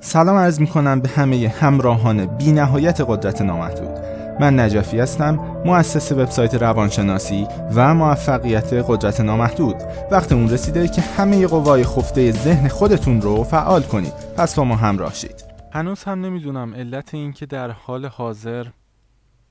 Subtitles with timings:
[0.00, 3.98] سلام عرض می کنم به همه همراهان بی نهایت قدرت نامحدود.
[4.40, 9.76] من نجفی هستم مؤسس وبسایت روانشناسی و موفقیت قدرت نامحدود.
[10.10, 14.12] وقت اون رسیده که همه قوای خفته ذهن خودتون رو فعال کنید.
[14.36, 15.44] پس با ما همراه شید.
[15.72, 18.66] هنوز هم نمی‌دونم علت این که در حال حاضر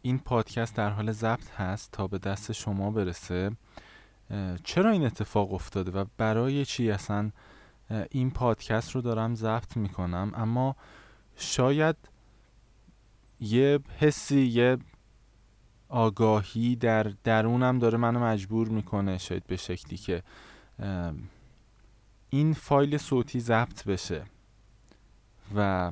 [0.02, 3.52] این پادکست در حال ضبط هست تا به دست شما برسه.
[4.64, 7.32] چرا این اتفاق افتاده و برای چی اصلا
[8.12, 10.76] این پادکست رو دارم ضبط می‌کنم اما
[11.36, 11.96] شاید
[13.40, 14.78] یه حسی یه
[15.90, 20.24] آگاهی در درونم داره منو مجبور می‌کنه شاید به شکلی که
[22.30, 24.24] این فایل صوتی ضبط بشه
[25.56, 25.92] و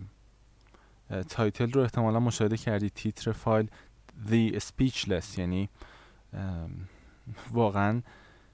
[1.29, 3.69] title رو احتمالا مشاهده کردید تیتر فایل
[4.29, 5.69] The Speechless یعنی
[7.51, 8.01] واقعا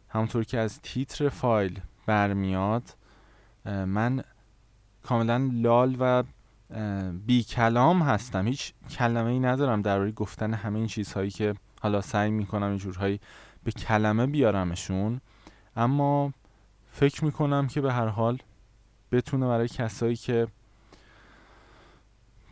[0.10, 2.96] همونطور که از تیتر فایل برمیاد
[3.66, 4.24] من
[5.04, 6.24] کاملا لال و
[7.12, 8.48] بی کلام هستم.
[8.48, 13.20] هیچ کلمه ای ندارم در گفتن همه این چیزهایی که حالا سعی می‌کنم این جورهایی
[13.64, 15.22] به کلمه بیارمشون.
[15.76, 16.34] اما
[16.92, 18.38] فکر می‌کنم که به هر حال
[19.12, 20.48] بتونه برای کسایی که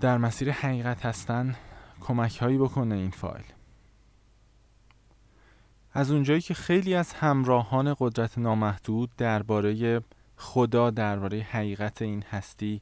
[0.01, 1.55] در مسیر حقیقت هستن
[2.01, 3.43] کمک هایی بکنه این فایل.
[5.93, 10.01] از اونجایی که خیلی از همراهان قدرت نامحدود درباره
[10.41, 12.81] خدا درباره حقیقت این هستی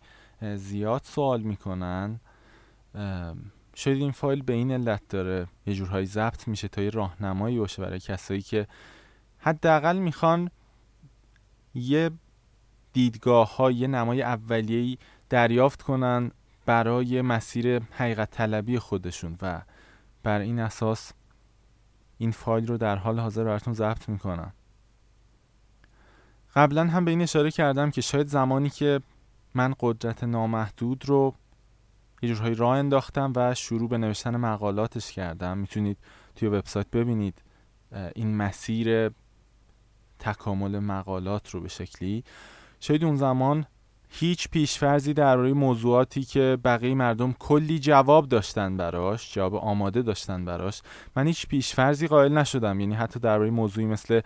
[0.55, 2.19] زیاد سوال می‌کنن.
[3.75, 7.81] شاید این فایل به این علت داره یه جورهایی ضبط میشه تا یه راهنمایی باشه
[7.81, 8.67] برای کسایی که
[9.39, 10.51] حداقل می‌خوان
[11.73, 12.11] یه
[12.93, 14.97] دیدگاه ها یه نمای اولیه‌ای
[15.29, 16.31] دریافت کنن
[16.65, 19.61] برای مسیر حقیقت طلبی خودشون و
[20.23, 21.11] بر این اساس
[22.17, 24.53] این فایل رو در حال حاضر براتون ضبط می‌کنم.
[26.57, 29.01] قبلا هم به این اشاره کردم که شاید زمانی که
[29.53, 31.33] من قدرت نامحدود رو
[32.21, 35.57] یه جورهایی راه انداختم و شروع به نوشتن مقالاتش کردم.
[35.57, 35.97] می‌تونید
[36.35, 37.41] توی وبسایت ببینید
[38.15, 39.11] این مسیر
[40.19, 42.23] تکامل مقالات رو به شکلی.
[42.79, 43.65] شاید اون زمان
[44.09, 50.81] هیچ پیشفرزی درباره موضوعاتی که بقیه مردم کلی جواب داشتن براش جواب آماده داشتن براش
[51.15, 52.79] من هیچ پیشفرزی قائل نشدم.
[52.79, 54.21] یعنی حتی درباره موضوعی مثل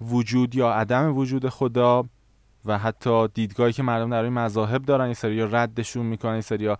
[0.00, 2.04] وجود یا عدم وجود خدا
[2.64, 6.76] و حتی دیدگاهی که مردم در این مذاهب دارن این سری ردشون می‌کنن این سری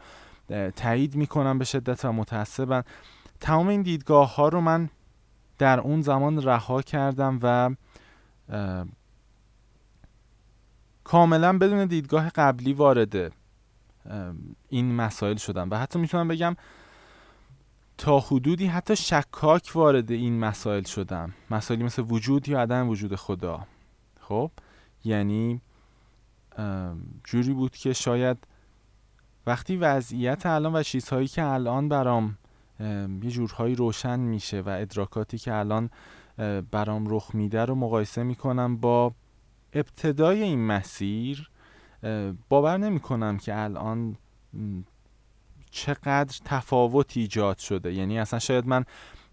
[0.76, 2.82] تایید می‌کنن به شدت و متعصبن.
[3.40, 4.90] تمام این دیدگاه ها رو من
[5.58, 7.70] در اون زمان رها کردم و
[11.04, 13.32] کاملا بدون دیدگاه قبلی وارد
[14.68, 15.70] این مسائل شدم.
[15.70, 16.56] و حتی می‌تونم بگم
[17.98, 21.32] تا حدودی حتی شکاک وارد این مسائل شدم.
[21.50, 23.66] مسائلی مثل وجود یا عدم وجود خدا.
[24.20, 24.50] خب؟
[25.04, 25.60] یعنی
[27.24, 28.46] جوری بود که شاید
[29.46, 32.38] وقتی وضعیت الان و چیزهایی که الان برام
[33.22, 35.90] یه جورهایی روشن میشه و ادراکاتی که الان
[36.70, 39.12] برام رخ میده رو مقایسه می‌کنم با
[39.72, 41.50] ابتدای این مسیر
[42.48, 44.16] باور نمی کنم که الان
[45.76, 47.92] چقدر تفاوت ایجاد شده.
[47.94, 48.84] یعنی اصلا شاید من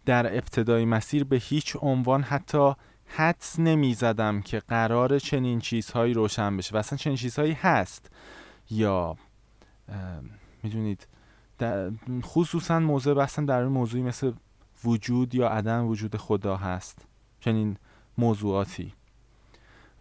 [0.06, 2.74] در ابتدای مسیر به هیچ عنوان حتی
[3.06, 6.76] حدس نمی زدم که قرار چنین چیزهایی روشن بشه.
[6.76, 8.12] و اصلا چنین چیزهایی هست.
[8.72, 9.18] یا
[10.64, 11.08] می‌دونید
[12.22, 14.32] خصوصا موضوع بحثم در موضوعی مثل
[14.84, 17.06] وجود یا عدم وجود خدا هست.
[17.40, 17.78] چنین
[18.18, 18.94] موضوعاتی.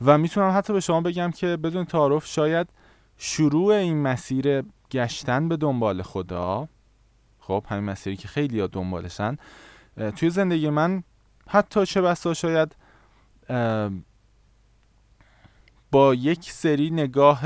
[0.00, 2.68] و می‌تونم حتی به شما بگم که بدون تعارف شاید
[3.16, 6.68] شروع این مسیر گشتن به دنبال خدا.
[7.38, 9.36] خب همین مسیری که خیلی ها دنبالشن.
[10.16, 11.02] توی زندگی من
[11.48, 12.76] حتی چه بسا شاید
[15.90, 17.42] با یک سری نگاه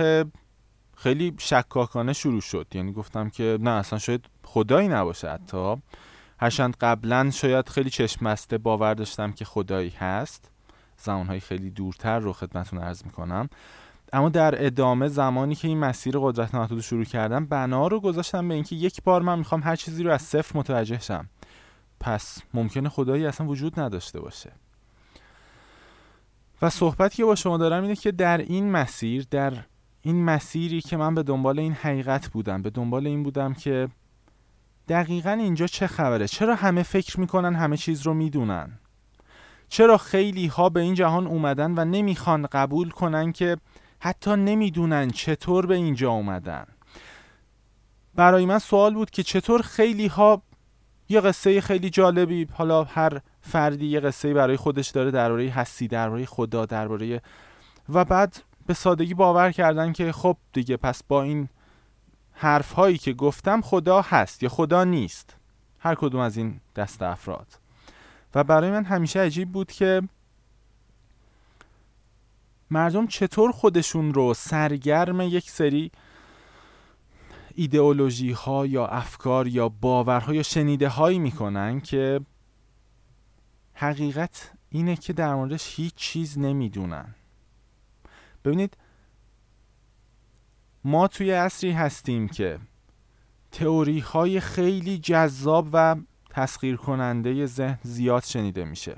[0.97, 2.67] خیلی شکاکانه شروع شد.
[2.75, 5.77] یعنی گفتم که نه اصلا شاید خدایی نباشه حتی.
[6.41, 10.51] هرچند قبلا شاید خیلی چشم باور داشتم که خدایی هست.
[10.99, 13.49] زمانهای خیلی دورتر رو خدمتون عرض می‌کنم.
[14.17, 18.55] اما در ادامه زمانی که این مسیر قدرت محدود شروع کردم بنا رو گذاشتم به
[18.55, 21.29] اینکه یک بار من می‌خوام هر چیزی رو از صفر متوجه شم.
[22.01, 24.53] پس ممکنه خدایی اصلا وجود نداشته باشه.
[26.63, 29.53] و صحبتی که با شما دارم اینه که در این مسیر در
[30.03, 33.89] این مسیری که من به دنبال این حقیقت بودم به دنبال این بودم که
[34.89, 38.79] دقیقا اینجا چه خبره؟ چرا همه فکر می‌کنن همه چیز رو می‌دونن؟
[39.69, 43.57] چرا خیلی ها به این جهان اومدن و نمی‌خوان قبول کنن که
[43.99, 46.67] حتی نمی‌دونن چطور به اینجا اومدن.
[48.15, 50.43] برای من سوال بود که چطور خیلی ها
[51.09, 56.27] یه قصه خیلی جالبی حالا هر فردی یه قصه برای خودش داره درباره هستی درباره
[56.27, 57.23] خدا درباره
[57.89, 61.49] و بعد به سادگی باور کردن که خب دیگه پس با این
[62.33, 65.37] حرف هایی که گفتم خدا هست یا خدا نیست.
[65.79, 67.47] هر کدوم از این دست افراد.
[68.35, 70.03] و برای من همیشه عجیب بود که
[72.71, 75.91] مردم چطور خودشون رو سرگرم یک سری
[77.55, 82.21] ایدئولوژی ها یا افکار یا باورها یا شنیده هایی می‌کنن که
[83.75, 87.15] حقیقت اینه که در موردش هیچ چیز نمی‌دونن.
[88.45, 88.77] ببینید
[90.85, 92.59] ما توی عصری هستیم که
[93.53, 95.97] تئوری های خیلی جذاب و
[96.31, 98.97] تسخیر کننده ذهن زیاد شنیده میشه.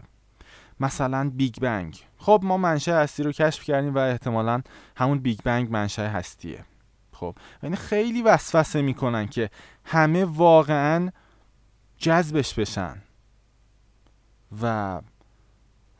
[0.80, 2.00] مثلا بیگ بنگ.
[2.19, 4.62] خب ما منشأ هستی رو کشف کردیم و احتمالا
[4.96, 6.64] همون بیگ بنگ منشأ هستیه.
[7.12, 9.50] خب یعنی خیلی وسوسه می‌کنن که
[9.84, 11.10] همه واقعا
[11.98, 12.96] جذبش بشن.
[14.62, 15.00] و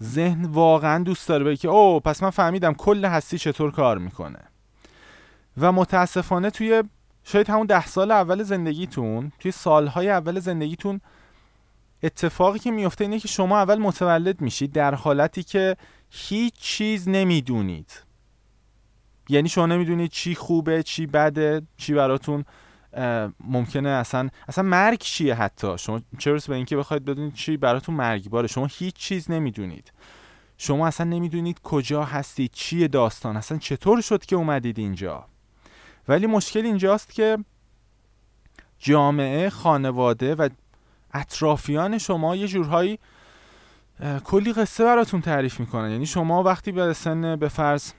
[0.03, 4.41] ذهن واقعا دوست داره بگه که او پس من فهمیدم کل هستی چطور کار می‌کنه.
[5.57, 6.83] و متاسفانه توی
[7.25, 11.01] شاید همون ده سال اول زندگیتون توی سالهای اول زندگیتون
[12.03, 15.77] اتفاقی که میفته اینه که شما اول متولد میشید در حالتی که
[16.11, 18.03] هیچ چیز نمی‌دونید.
[19.29, 22.45] یعنی شما نمی‌دونید چی خوبه چی بده چی براتون
[23.41, 28.47] ممکنه اصلا اصلا مرگ چیه حتی؟ شما چه به اینکه بخواید بدونید چی براتون مرگباره
[28.47, 29.93] شما هیچ چیز نمی‌دونید.
[30.59, 35.27] شما اصلا نمی‌دونید کجا هستید چیه داستان اصلا چطور شد که اومدید اینجا؟
[36.09, 37.39] ولی مشکل اینجاست که
[38.79, 40.49] جامعه خانواده و
[41.15, 42.99] اطرافیان شما یه جورهایی
[44.25, 47.93] کلی قصه براتون تعریف می‌کنن یعنی شما وقتی به سن به فرض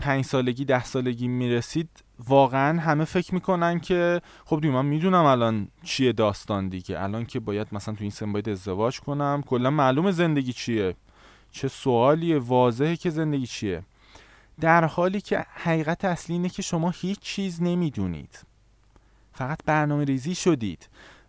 [0.00, 1.88] پنج سالگی ده سالگی می‌رسید
[2.28, 7.02] واقعا همه فکر می‌کنن که خب دیگه من می‌دونم الان چیه داستان دیگه.
[7.02, 9.42] الان که باید مثلا تو این سن باید ازدواج کنم.
[9.46, 10.94] کلا معلوم زندگی چیه.
[11.50, 12.38] چه سوالیه.
[12.38, 13.82] واضحه که زندگی چیه.
[14.60, 18.38] در حالی که حقیقت اصلی اینه که شما هیچ چیز نمی‌دونید.
[19.32, 20.88] فقط برنامه ریزی شدید.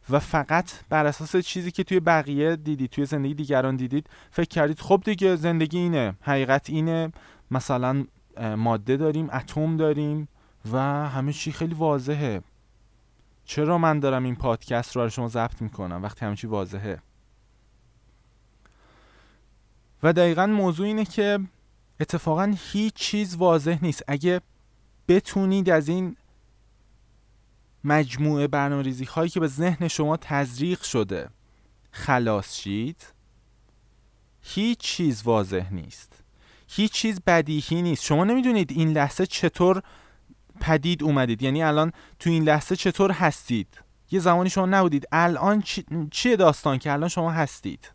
[0.10, 4.80] و فقط بر اساس چیزی که توی بقیه دیدید توی زندگی دیگران دیدید فکر کردید
[4.80, 7.12] خب دیگه زندگی اینه حقیقت اینه.
[7.52, 8.06] مثلا
[8.58, 10.28] ماده داریم اتم داریم
[10.72, 10.78] و
[11.10, 12.42] همه چی خیلی واضحه.
[13.46, 17.02] چرا من دارم این پادکست رو برای شما ضبط می‌کنم وقتی همه چی واضحه؟
[20.04, 21.40] و دقیقا موضوع اینه که
[22.00, 24.04] اتفاقا هیچ چیز واضح نیست.
[24.08, 24.42] اگه
[25.08, 26.16] بتونید از این
[27.84, 31.30] مجموعه برنامه ریزی هایی که به ذهن شما تزریق شده.
[31.92, 33.06] خلاص شید.
[34.42, 36.24] هیچ چیز واضح نیست.
[36.68, 38.04] هیچ چیز بدیهی نیست.
[38.04, 39.84] شما نمی‌دونید این لحظه چطور
[40.62, 41.42] پدید اومدید.
[41.42, 43.81] یعنی الان تو این لحظه چطور هستید.
[44.12, 45.08] یه زمانی شما نبودید.
[45.12, 45.86] الان چی...
[46.12, 47.92] چیه داستان که الان شما هستید؟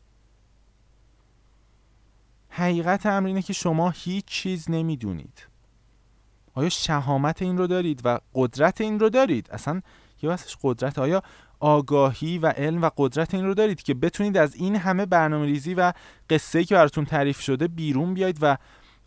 [2.48, 5.46] حقیقت امر اینه که شما هیچ چیز نمی‌دونید.
[6.54, 9.80] آیا شهامت این رو دارید و قدرت این رو دارید؟ اصلا
[10.22, 10.98] یه واسش قدرت.
[10.98, 11.22] آیا
[11.60, 15.74] آگاهی و علم و قدرت این رو دارید که بتونید از این همه برنامه ریزی
[15.74, 15.92] و
[16.30, 18.56] قصه که براتون تعریف شده بیرون بیاید و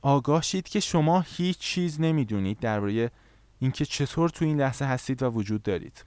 [0.02, 3.12] آگاه شید که شما هیچ چیز نمی‌دونید درباره
[3.60, 6.06] اینکه چطور تو این لحظه هستید و وجود دارید.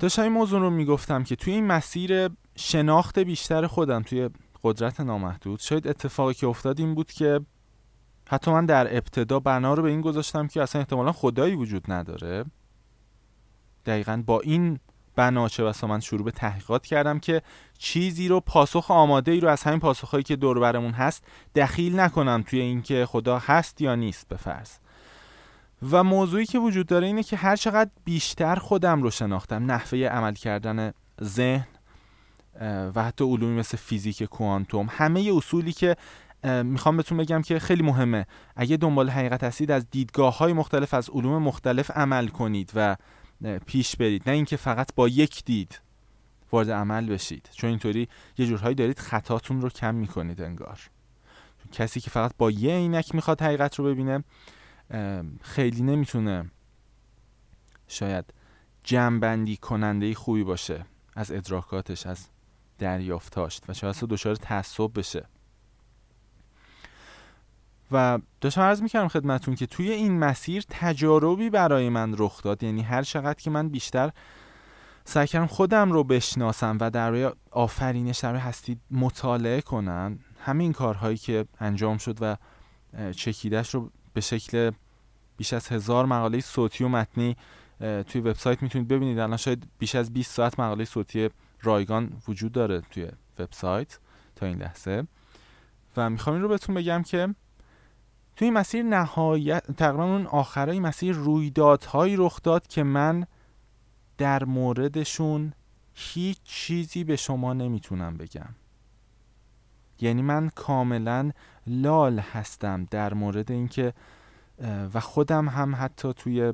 [0.00, 4.30] داشتم این موضوع رو می‌گفتم که توی این مسیر شناخت بیشتر خودم توی
[4.62, 7.40] قدرت نامحدود شاید اتفاقی که افتاد این بود که
[8.30, 12.44] حتی من در ابتدا بنا رو به این گذاشتم که اصلا احتمالا خدایی وجود نداره.
[13.86, 14.78] دقیقا با این
[15.16, 17.42] بناچه واسه من شروع به تحقیقات کردم که
[17.78, 22.44] چیزی رو پاسخ آماده ای رو از همین پاسخهایی که دور برمون هست دخیل نکنم
[22.46, 24.70] توی اینکه خدا هست یا نیست به فرض.
[25.90, 30.34] و موضوعی که وجود داره اینه که هر چقدر بیشتر خودم رو شناختم نحوه عمل
[30.34, 31.66] کردن ذهن
[32.94, 35.96] و حتی علومی مثل فیزیک کوانتوم همه اصولی که
[36.44, 38.26] می‌خوام بهتون بگم که خیلی مهمه.
[38.56, 42.96] اگه دنبال حقیقت هستید از دیدگاه های مختلف از علوم مختلف عمل کنید و
[43.66, 44.22] پیش برید.
[44.26, 45.80] نه اینکه فقط با یک دید
[46.52, 47.48] وارد عمل بشید.
[47.52, 50.80] چون اینطوری یه جورهایی دارید خطاتون رو کم می‌کنید انگار.
[51.72, 54.24] کسی که فقط با یه عینک می‌خواد حقیقت رو ببینه
[55.42, 56.50] خیلی نمی‌تونه
[57.88, 58.24] شاید
[58.84, 62.26] جمعبندی کننده خوبی باشه از ادراکاتش از
[62.78, 65.28] دریافتاش و شاید دچار تعصب بشه.
[67.92, 72.62] و داشتم عرض می‌کردم خدمتون که توی این مسیر تجاربی برای من رخ داد.
[72.62, 74.10] یعنی هر چقدر که من بیشتر
[75.04, 81.44] سعی کردم خودم رو بشناسم و در آفرینش در هستی مطالعه کنم همین کارهایی که
[81.60, 82.36] انجام شد و
[83.12, 84.70] چکیدش رو به شکل
[85.36, 87.36] بیش از هزار مقاله صوتی و متنی
[87.80, 89.18] توی وبسایت می‌تونید ببینید.
[89.18, 91.30] الان شاید بیش از 20 ساعت مقاله صوتی
[91.62, 93.98] رایگان وجود داره توی وبسایت
[94.36, 95.06] تا این لحظه.
[95.96, 97.34] و می‌خوام این رو بهتون بگم که
[98.40, 103.26] توی مسیر نهایت تقریبا اون آخرای مسیر رویدادهایی رخ داد که من
[104.18, 105.52] در موردشون
[105.94, 108.54] هیچ چیزی به شما نمی‌تونم بگم.
[110.00, 111.30] یعنی من کاملا
[111.66, 113.94] لال هستم در مورد اینکه
[114.94, 116.52] و خودم هم حتی توی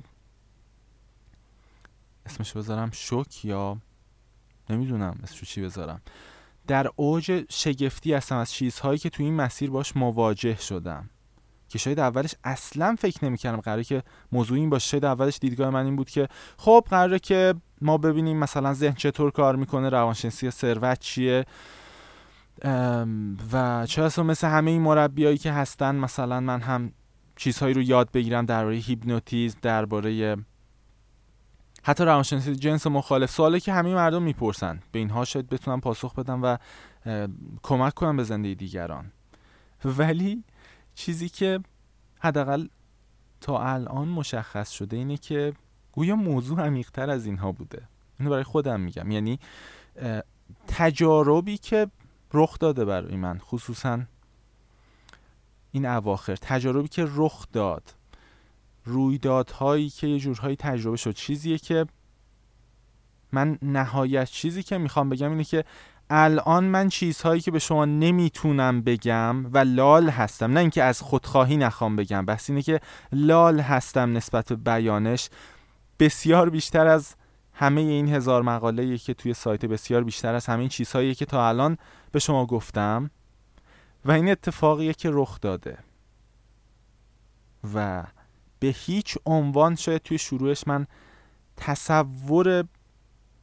[2.27, 3.79] اسمش بذارم شک یا
[4.71, 6.01] نمی‌دونم اسمش چی بذارم.
[6.67, 11.11] در اوج شگفتی هستم از چیزهایی که توی این مسیر باش مواجه شدم.
[11.69, 13.61] که شاید اولش اصلا فکر نمی‌کردم.
[13.61, 14.89] قراره که موضوع این باشه.
[14.89, 19.31] شاید اولش دیدگاه من این بود که خب قراره که ما ببینیم مثلا ذهن چطور
[19.31, 21.45] کار می‌کنه روانشناسی ثروت چیه.
[23.53, 26.93] و چه اصلا مثل همه این مربیایی که هستن مثلا من هم
[27.37, 30.37] چیزهایی رو یاد بگیرم درباره هیپنوتیزم درباره
[31.83, 33.31] حتی روانشناسی جنس مخالف.
[33.31, 34.81] سوالی که همه مردم می‌پرسن.
[34.93, 36.57] به اینها شاید بتونم پاسخ بدم و
[37.63, 39.13] کمک کنم به زندگی دیگران.
[39.85, 40.45] ولی
[40.97, 41.61] چیزی که
[42.21, 42.67] حداقل
[43.41, 45.53] تا الان مشخص شده اینه که
[45.93, 47.83] گویا موضوع عمیقتر از اینها بوده.
[48.19, 49.11] اینو برای خودم میگم.
[49.11, 49.39] یعنی
[50.67, 51.91] تجاربی که
[52.33, 54.01] رخ داده برای من خصوصا
[55.73, 57.95] این اواخر تجاربی که رخ داد
[58.85, 61.87] رویدادهایی که یه جورهایی تجربه شد چیزیه که
[63.33, 65.65] من نهایت چیزی که می‌خوام بگم اینه که
[66.11, 70.53] الان من چیزهایی که به شما نمی‌تونم بگم و لال هستم.
[70.53, 72.81] نه اینکه از خودخواهی نخوام بگم بس اینه که
[73.13, 75.31] لال هستم نسبت به بیانش.
[75.99, 77.15] بسیار بیشتر از
[77.53, 81.49] همه این هزار مقاله که توی سایت بسیار بیشتر از همه این چیزهایی که تا
[81.49, 81.79] الان
[82.13, 83.11] به شما گفتم.
[84.05, 85.79] و این اتفاقیه که رخ داده.
[87.75, 88.05] و
[88.61, 90.87] به هیچ عنوان شاید توی شروعش من
[91.57, 92.65] تصور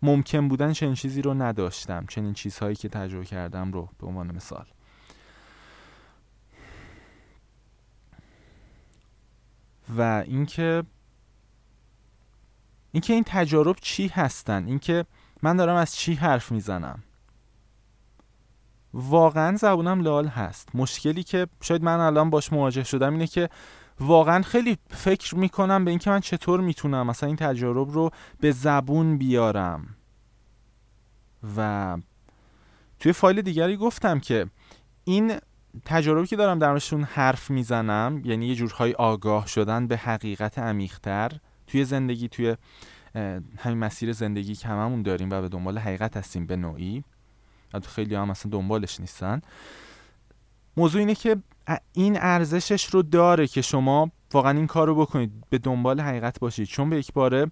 [0.03, 2.05] ممکن بودن چنین چیزی رو نداشتم.
[2.05, 4.65] چنین چیزهایی که تجربه کردم رو به عنوان مثال.
[9.97, 10.83] و اینکه
[12.91, 15.05] اینکه این تجارب چی هستن؟ اینکه
[15.41, 17.03] من دارم از چی حرف می‌زنم؟
[18.93, 20.69] واقعا زبونم لال هست.
[20.75, 23.49] مشکلی که شاید من الان باش مواجه شدم اینه که
[23.99, 29.17] واقعا خیلی فکر می‌کنم به اینکه من چطور می‌تونم مثلا این تجارب رو به زبون
[29.17, 29.95] بیارم.
[31.57, 31.97] و
[32.99, 34.49] توی فایل دیگری گفتم که
[35.03, 35.37] این
[35.85, 41.31] تجاربی که دارم درمشون حرف می‌زنم یعنی یه جورهای آگاه شدن به حقیقت عمیقتر
[41.67, 42.55] توی زندگی توی
[43.57, 47.03] همین مسیر زندگی که هممون داریم و به دنبال حقیقت هستیم به نوعی.
[47.87, 49.41] خیلی هم اصلا دنبالش نیستن.
[50.77, 51.37] موضوع اینه که
[51.93, 55.31] این ارزشش رو داره که شما واقعا این کار رو بکنید.
[55.49, 56.67] به دنبال حقیقت باشید.
[56.67, 57.51] چون به یک باره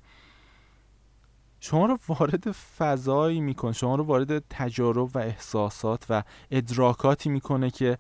[1.60, 3.72] شما رو وارد فضایی می‌کنه.
[3.72, 7.98] شما رو وارد تجارب و احساسات و ادراکاتی می‌کنه که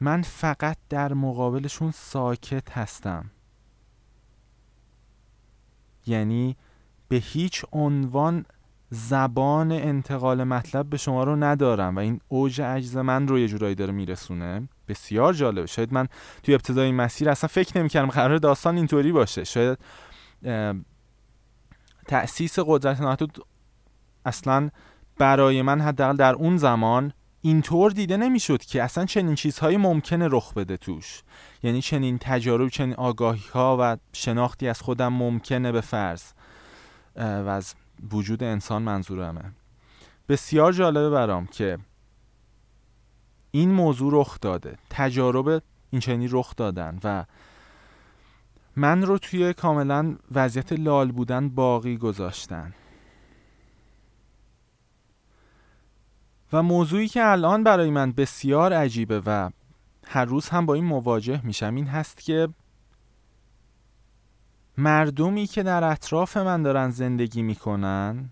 [0.00, 3.30] من فقط در مقابلشون ساکت هستم.
[6.06, 6.56] یعنی
[7.08, 8.44] به هیچ عنوان
[8.90, 13.74] زبان انتقال مطلب به شما رو ندارم و این اوج عجز من رو یه جورایی
[13.74, 14.68] داره میرسونه.
[14.88, 15.66] بسیار جالبه.
[15.66, 16.08] شاید من
[16.42, 19.44] توی ابتدای مسیر اصلا فکر نمی‌کردم قرار داستان اینطوری باشه.
[19.44, 19.78] شاید
[22.06, 23.44] تأسیس قدرت محدود
[24.24, 24.70] اصلا
[25.18, 30.54] برای من حداقل در اون زمان اینطور دیده نمی‌شد که اصلا چنین چیزهایی ممکنه رخ
[30.54, 31.22] بده توش.
[31.62, 36.22] یعنی چنین تجارب چنین آگاهی ها و شناختی از خودم ممکنه به فرض
[37.16, 37.74] و از
[38.12, 39.52] وجود انسان منظورمه.
[40.28, 41.78] بسیار جالبه برام که
[43.50, 44.78] این موضوع رخ داده.
[44.90, 47.24] تجارب این چنین رخ دادن و
[48.76, 52.74] من رو توی کاملا وضعیت لال بودن باقی گذاشتن.
[56.52, 59.50] و موضوعی که الان برای من بسیار عجیبه و
[60.06, 62.48] هر روز هم با این مواجه میشم این هست که
[64.78, 68.30] مردمی که در اطراف من دارن زندگی می‌کنن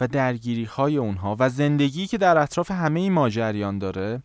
[0.00, 4.22] و درگیری های اونها و زندگی که در اطراف همه این ماجریان داره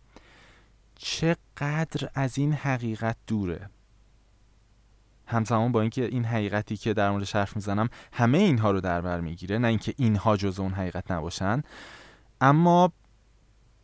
[1.02, 3.70] چقدر از این حقیقت دوره؟
[5.26, 9.20] همزمان با اینکه این حقیقتی که در مورد حرف می‌زنم همه اینها رو در بر
[9.20, 11.62] می‌گیره نه اینکه اینها جز اون حقیقت نباشن.
[12.40, 12.92] اما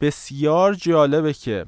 [0.00, 1.66] بسیار جالبه که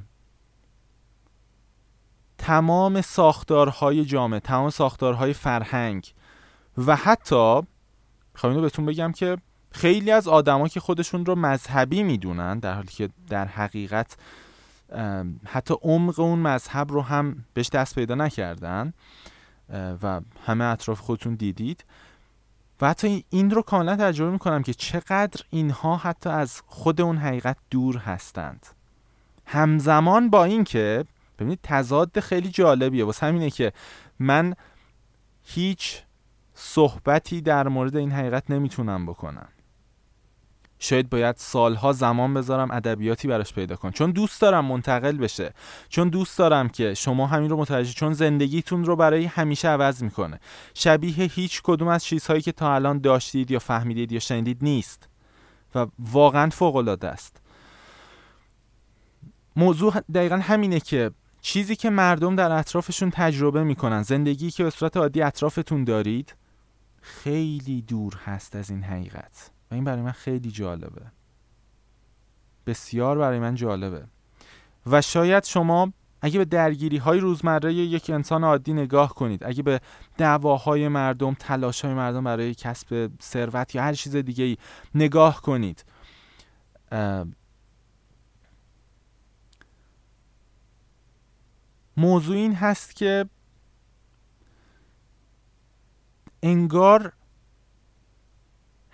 [2.38, 6.14] تمام ساختارهای جامعه تمام ساختارهای فرهنگ
[6.78, 7.60] و حتی
[8.34, 9.36] خواهیم رو بهتون بگم که
[9.70, 14.16] خیلی از آدما که خودشون رو مذهبی می‌دونن در حالی که در حقیقت
[15.46, 18.92] حتی عمق اون مذهب رو هم بهش دست پیدا نکردن
[20.02, 21.84] و همه اطراف خودتون دیدید.
[22.80, 27.56] و حتی این رو کاملا تجربه می‌کنم که چقدر اینها حتی از خود اون حقیقت
[27.70, 28.66] دور هستند.
[29.46, 31.04] همزمان با اینکه
[31.38, 33.04] ببینید تضاد خیلی جالبیه.
[33.04, 33.72] واسه همینه که
[34.18, 34.54] من
[35.42, 36.02] هیچ
[36.54, 39.48] صحبتی در مورد این حقیقت نمی‌تونم بکنم.
[40.78, 43.92] شاید باید سالها زمان بذارم ادبیاتی براش پیدا کنم.
[43.92, 45.54] چون دوست دارم منتقل بشه.
[45.88, 50.40] چون دوست دارم که شما همین رو متوجه چون زندگیتون رو برای همیشه عوض می‌کنه.
[50.74, 55.08] شبیه هیچ کدوم از چیزهایی که تا الان داشتید یا فهمیدید یا شنیدید نیست.
[55.74, 57.40] و واقعا فوق العاده است.
[59.56, 64.96] موضوع دقیقا همینه که چیزی که مردم در اطرافشون تجربه می‌کنن زندگی که به صورت
[64.96, 66.34] عادی اطرافتون دارید
[67.00, 69.50] خیلی دور هست از این حقیقت.
[69.70, 71.02] و این برای من خیلی جالبه.
[72.66, 74.04] بسیار برای من جالبه.
[74.86, 79.80] و شاید شما اگه به درگیری های روزمره یک انسان عادی نگاه کنید اگه به
[80.16, 84.56] دعواهای مردم تلاش های مردم برای کسب ثروت یا هر چیز دیگه ای
[84.94, 85.84] نگاه کنید
[91.96, 93.26] موضوع این هست که
[96.42, 97.12] انگار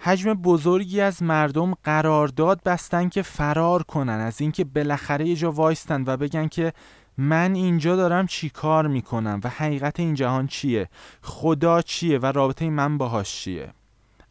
[0.04, 6.04] حجم بزرگی از مردم قرارداد بستن که فرار کنن از اینکه بالاخره یه جا وایستن
[6.06, 6.73] و بگن که
[7.18, 10.88] من اینجا دارم چی کار می‌کنم و حقیقت این جهان چیه؟
[11.23, 13.73] خدا چیه و رابطه من باهاش چیه؟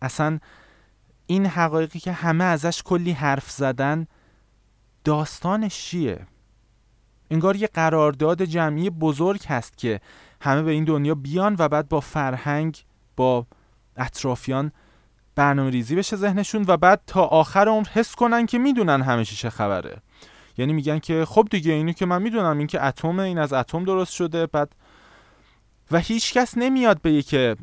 [0.01, 0.39] اصلا
[1.27, 4.08] این حقایقی که همه ازش کلی حرف زدن
[5.03, 6.27] داستانش چیه؟
[7.32, 10.01] انگار یه قرارداد جمعی بزرگ هست که
[10.42, 13.46] همه به این دنیا بیان و بعد با فرهنگ با
[13.98, 14.72] اطرافیان
[15.36, 19.36] برنامه ریزی بشه ذهنشون و بعد تا آخر عمر حس کنن که می‌دونن همه چی
[19.36, 20.02] چه خبره.
[20.58, 23.86] یعنی میگن که خب دیگه اینو که من می‌دونم این که اتم این از اتم
[23.86, 24.75] درست شده بعد
[25.92, 27.56] و هیچ کس نمیاد بگه که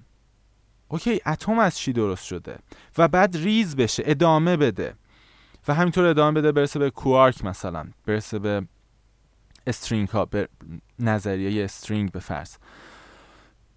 [0.89, 2.59] okay اتم از چی درست شده؟
[2.99, 4.95] و بعد ریز بشه ادامه بده.
[5.69, 8.67] و همینطور ادامه بده برسه به کوارک مثلا برسه به
[9.67, 10.49] string ها به
[10.99, 12.57] نظریه string به فرض.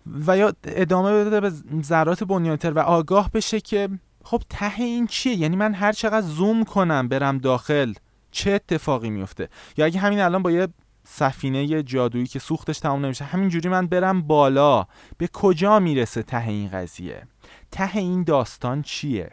[0.05, 1.51] و یا ادامه بده به
[1.83, 3.89] ذرات بنیادی تر و آگاه بشه که
[4.23, 7.93] خب ته این چیه؟ یعنی من هر چقدر زوم کنم برم داخل
[8.31, 10.67] چه اتفاقی میفته؟ یا اگه همین الان با یه
[11.03, 16.69] سفینه جادویی که سوختش تمام نمیشه همینجوری من برم بالا به کجا می‌رسه ته این
[16.69, 17.27] قضیه؟
[17.71, 19.31] ته این داستان چیه؟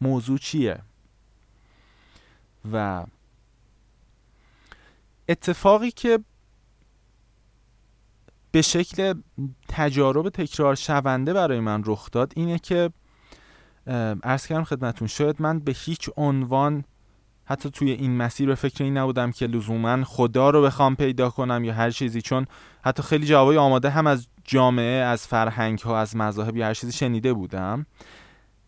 [0.00, 0.78] موضوع چیه؟
[2.72, 3.04] و
[5.28, 6.18] اتفاقی که
[8.52, 9.14] به شکل
[9.68, 12.90] تجارب تکرار شونده برای من رخ داد اینه که
[14.22, 16.84] ارز کردم خدمتون شاید من به هیچ عنوان
[17.44, 21.64] حتی توی این مسیر به فکر این نبودم که لزوما خدا رو بخوام پیدا کنم
[21.64, 22.46] یا هر چیزی چون
[22.82, 26.92] حتی خیلی جوابای آماده هم از جامعه از فرهنگ ها از مذاهب یا هر چیزی
[26.92, 27.86] شنیده بودم.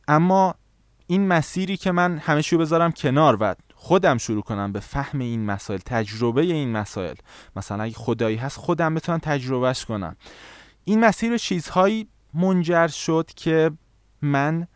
[0.09, 0.55] اما
[1.07, 5.81] این مسیری که من همه بذارم کنار و خودم شروع کنم به فهم این مسائل
[5.87, 7.15] تجربه این مسائل.
[7.57, 10.17] مثلا اگه خدایی هست خودم بتونم تجربهش کنم.
[10.85, 13.71] این مسیر چیزهایی منجر شد که
[14.23, 14.67] من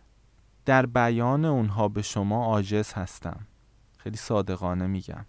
[0.65, 3.47] در بیان اونها به شما عاجز هستم.
[3.99, 5.27] خیلی صادقانه میگم.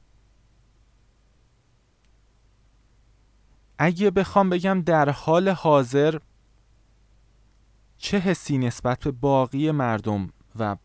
[3.78, 6.20] اگه بخوام بگم در حال حاضر
[7.98, 10.76] چه حسی نسبت به باقی مردم و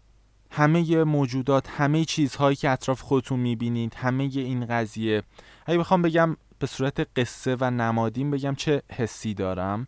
[0.50, 5.22] همه موجودات همه چیزهایی که اطراف خودتون می‌بینید همه این قضیه.
[5.66, 9.86] اگه بخوام بگم به صورت قصه و نمادین بگم چه حسی دارم.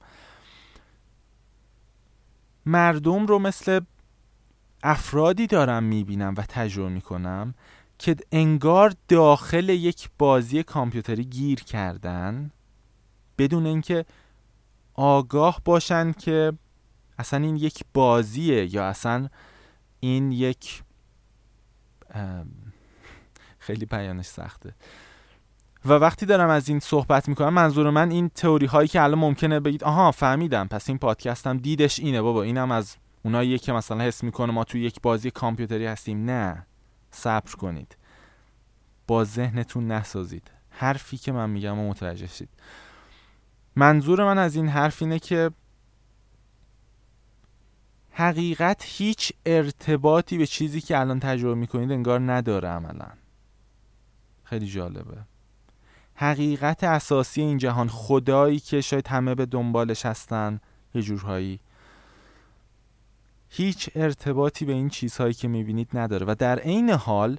[2.67, 3.81] مردم رو مثل
[4.83, 7.55] افرادی دارم می‌بینم و تجربه می‌کنم
[7.99, 12.51] که انگار داخل یک بازی کامپیوتری گیر کردن
[13.39, 14.05] بدون اینکه
[14.95, 16.53] آگاه باشن که
[17.19, 19.29] اصلا این یک بازیه یا اصلا
[20.05, 20.83] این یک
[23.59, 24.75] خیلی بیانش سخته.
[25.85, 29.61] و وقتی دارم از این صحبت می‌کنم منظور من این تئوری هایی که الان ممکنه
[29.61, 34.25] بگید آها فهمیدم پس این پادکستم دیدش اینه بابا اینم از اونایی که مثلا حس
[34.25, 36.25] می‌کنه ما توی یک بازی کامپیوتری هستیم.
[36.25, 36.67] نه
[37.11, 37.97] صبر کنید.
[39.07, 40.51] با ذهنتون نسازید.
[40.71, 42.49] حرفی که من میگم و متوجه شید.
[43.77, 45.51] منظور من از این حرف اینه که
[48.13, 53.09] حقیقت هیچ ارتباطی به چیزی که الان تجربه می‌کنید انگار نداره عملا.
[54.45, 55.17] خیلی جالبه.
[56.15, 60.61] حقیقت اساسی این جهان خدایی که شاید همه به دنبالش هستن
[60.95, 61.61] یه جورهایی.
[63.49, 67.39] هیچ ارتباطی به این چیزهایی که می‌بینید نداره و در عین حال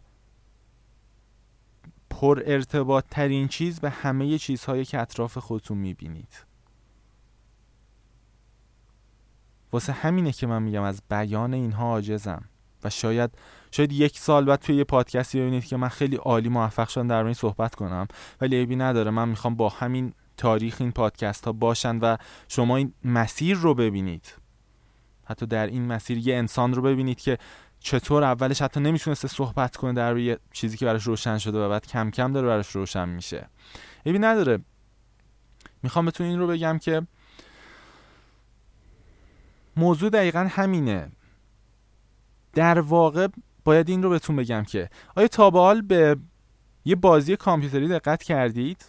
[2.09, 6.52] پر ارتباط ترین چیز به همه چیزهایی که اطراف خودتون می‌بینید.
[9.73, 12.43] واسه همینه که من میگم از بیان اینها عاجزم.
[12.83, 13.31] و شاید
[13.71, 17.23] شاید یک سال بعد توی یه پادکستی ببینید که من خیلی عالی موفق شدم در
[17.23, 18.07] این صحبت کنم
[18.41, 19.11] ولی عیبی نداره.
[19.11, 24.33] من می‌خوام با همین تاریخ این پادکست ها باشن و شما این مسیر رو ببینید.
[25.25, 27.37] حتی در این مسیر یه انسان رو ببینید که
[27.79, 31.87] چطور اولش حتی نمی‌تونسته صحبت کنه در روی چیزی که براش روشن شده و بعد
[31.87, 33.49] کم کم داره براش روشن میشه.
[34.05, 34.59] عیبی نداره.
[35.83, 37.01] می‌خوام بهتون این رو بگم که
[39.77, 41.11] موضوع دقیقا همینه.
[42.53, 43.27] در واقع
[43.63, 46.17] باید این رو بهتون بگم که آیا تا به حال به
[46.85, 48.85] یه بازی کامپیوتری دقت کردید؟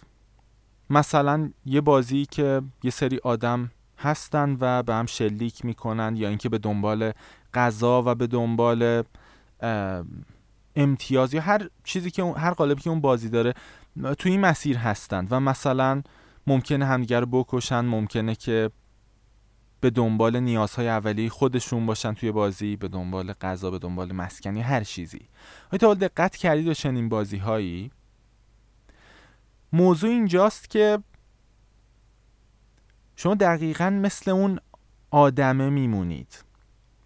[0.89, 6.49] مثلا یه بازی که یه سری آدم هستن و به هم شلیک می‌کنن یا اینکه
[6.49, 7.11] به دنبال
[7.53, 9.03] غذا و به دنبال
[10.75, 13.53] امتیاز یا هر چیزی که هر قالبی که اون بازی داره
[14.17, 16.01] تو این مسیر هستند و مثلا
[16.47, 18.71] ممکنه همدیگر رو بکشن ممکنه که
[19.79, 24.83] به دنبال نیازهای اولیه خودشون باشن توی بازی به دنبال غذا به دنبال مسکنی هر
[24.83, 25.21] چیزی.
[25.71, 27.91] آیا تا دقت کردید و چنین بازی هایی
[29.73, 30.99] موضوع اینجاست که
[33.15, 34.59] شما دقیقا مثل اون
[35.11, 36.43] آدمه میمونید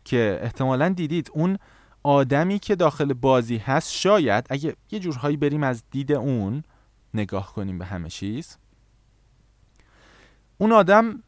[0.05, 1.57] که احتمالا دیدید اون
[2.03, 6.63] آدمی که داخل بازی هست شاید اگه یه جورهایی بریم از دید اون
[7.13, 8.57] نگاه کنیم به همه چیز
[10.57, 11.23] اون آدم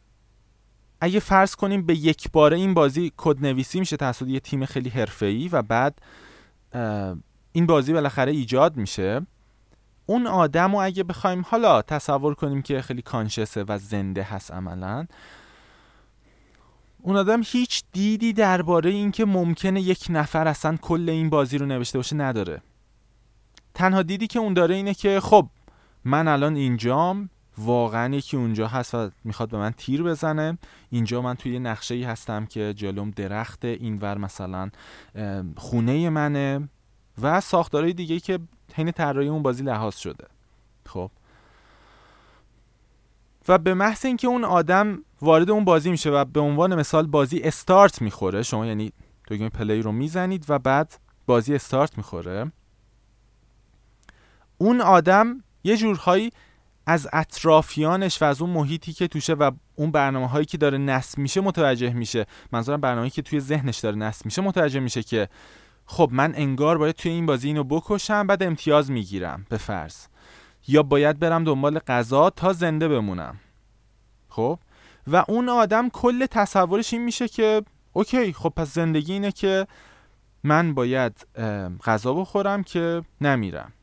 [1.02, 4.90] اگه فرض کنیم به یک باره این بازی کد نویسی میشه توسط یه تیم خیلی
[4.90, 6.02] حرفه‌ای و بعد
[7.52, 9.22] این بازی بالاخره ایجاد میشه
[10.06, 15.08] اون آدم و اگه بخوایم حالا تصور کنیم که خیلی کانشسه و زنده هست عملا
[17.02, 22.00] اون آدم هیچ دیدی درباره اینکه ممکنه یک نفر اصلا کل این بازی رو نوشته
[22.00, 22.62] باشه نداره.
[23.74, 25.48] تنها دیدی که اون داره اینه که خب
[26.06, 30.58] من الان اینجام واقعا یکی اونجا هست و می‌خواد به من تیر بزنه.
[30.90, 34.70] اینجا من توی نقشه ای هستم که جلوم درخت اینور مثلا
[35.58, 36.70] خونه منه
[37.22, 38.40] و ساختارهای دیگه که
[38.74, 40.28] حین طراحی اون بازی لحاظ شده.
[40.86, 41.12] خب.
[43.48, 47.40] و به محض اینکه اون آدم وارد اون بازی میشه و به عنوان مثال بازی
[47.40, 48.94] استارت می‌خوره شما یعنی
[49.28, 52.52] دکمه پلی رو می‌زنید و بعد بازی استارت می‌خوره
[54.58, 56.32] اون آدم یه جورهایی
[56.92, 61.18] از اطرافیانش و از اون محیطی که توشه و اون برنامه هایی که داره نصب
[61.20, 62.26] میشه متوجه میشه.
[62.52, 65.30] منظورم برنامه‌ای که توی ذهنش داره نصب میشه متوجه میشه که
[65.86, 69.96] خب من انگار باید توی این بازی اینو بکشم بعد امتیاز می‌گیرم به فرض.
[70.68, 73.40] یا باید برم دنبال غذا تا زنده بمونم.
[74.30, 74.60] خب؟
[75.08, 77.62] و اون آدم کل تصورش این میشه که
[77.94, 79.68] اوکی خب پس زندگی اینه که
[80.44, 81.28] من باید
[81.84, 83.74] غذا بخورم که نمیرم.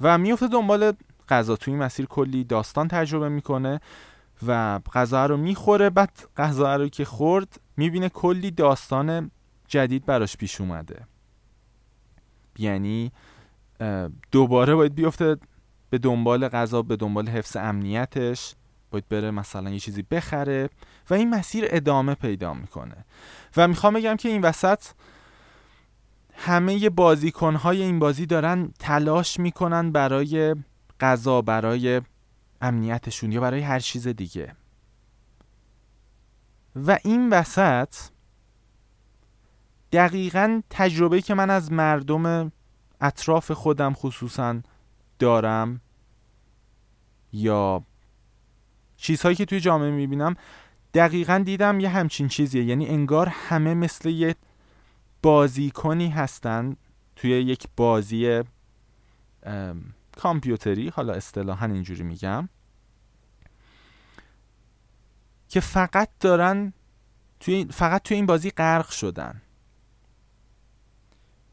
[0.00, 0.92] و میفته دنبال
[1.28, 3.80] غذا توی مسیر کلی داستان تجربه می‌کنه
[4.46, 5.90] و غذا رو می‌خوره.
[5.90, 9.30] بعد غذا رو که خورد می‌بینه کلی داستان
[9.68, 11.06] جدید براش پیش اومده.
[12.58, 13.12] یعنی
[14.32, 15.36] دوباره باید بیفته
[15.90, 18.54] به دنبال غذا به دنبال حفظ امنیتش.
[18.90, 20.68] باید بره مثلا یه چیزی بخره
[21.10, 23.04] و این مسیر ادامه پیدا می‌کنه.
[23.56, 24.84] و می‌خوام بگم که این وسط
[26.36, 30.54] همه بازیکنهای این بازی دارن تلاش می‌کنن برای
[31.04, 32.02] غذا برای
[32.60, 34.54] امنیتشون یا برای هر چیز دیگه.
[36.76, 37.94] و این وسط
[39.92, 42.52] دقیقا تجربه که من از مردم
[43.00, 44.60] اطراف خودم خصوصا
[45.18, 45.80] دارم
[47.32, 47.82] یا
[48.96, 50.36] چیزهایی که توی جامعه می‌بینم
[50.94, 52.64] دقیقا دیدم یه همچین چیزیه.
[52.64, 54.34] یعنی انگار همه مثل یه
[55.22, 56.76] بازیکنی هستن
[57.16, 58.42] توی یک بازی
[60.14, 62.48] کامپیوتری حالا اصطلاحا اینجوری میگم
[65.48, 66.72] که فقط دارن
[67.40, 69.42] توی فقط توی این بازی غرق شدن.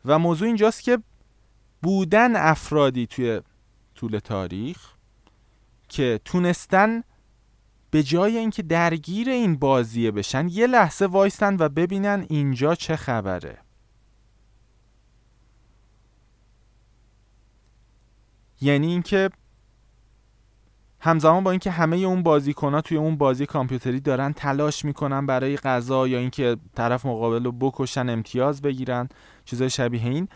[0.05, 0.99] و موضوع اینجاست که
[1.81, 3.41] بودن افرادی توی
[3.95, 4.93] طول تاریخ
[5.89, 7.03] که تونستن
[7.91, 13.57] به جای اینکه درگیر این بازیه بشن یه لحظه وایستن و ببینن اینجا چه خبره.
[18.61, 19.29] یعنی اینکه
[20.99, 26.07] همزمان با اینکه همه اون بازیکنها توی اون بازی کامپیوتری دارن تلاش می‌کنن برای غذا
[26.07, 29.09] یا اینکه طرف مقابل رو بکشن امتیاز بگیرن
[29.45, 30.27] چیزای شبیه این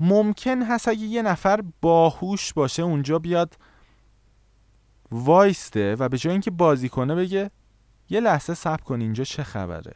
[0.00, 3.56] ممکن هست اگه یه نفر باهوش باشه اونجا بیاد
[5.10, 7.50] وایسته و به جای اینکه بازی کنه بگه
[8.10, 9.94] یه لحظه صبر کن اینجا چه خبره؟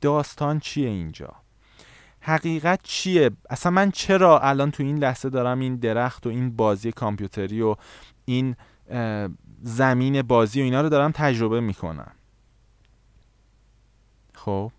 [0.00, 1.45] داستان چیه اینجا؟
[2.26, 6.92] حقیقت چیه؟ اصلا من چرا الان تو این لحظه دارم این درخت و این بازی
[6.92, 7.76] کامپیوتری و
[8.24, 8.56] این
[9.62, 12.12] زمین بازی و اینا رو دارم تجربه می‌کنم.
[14.34, 14.72] خب؟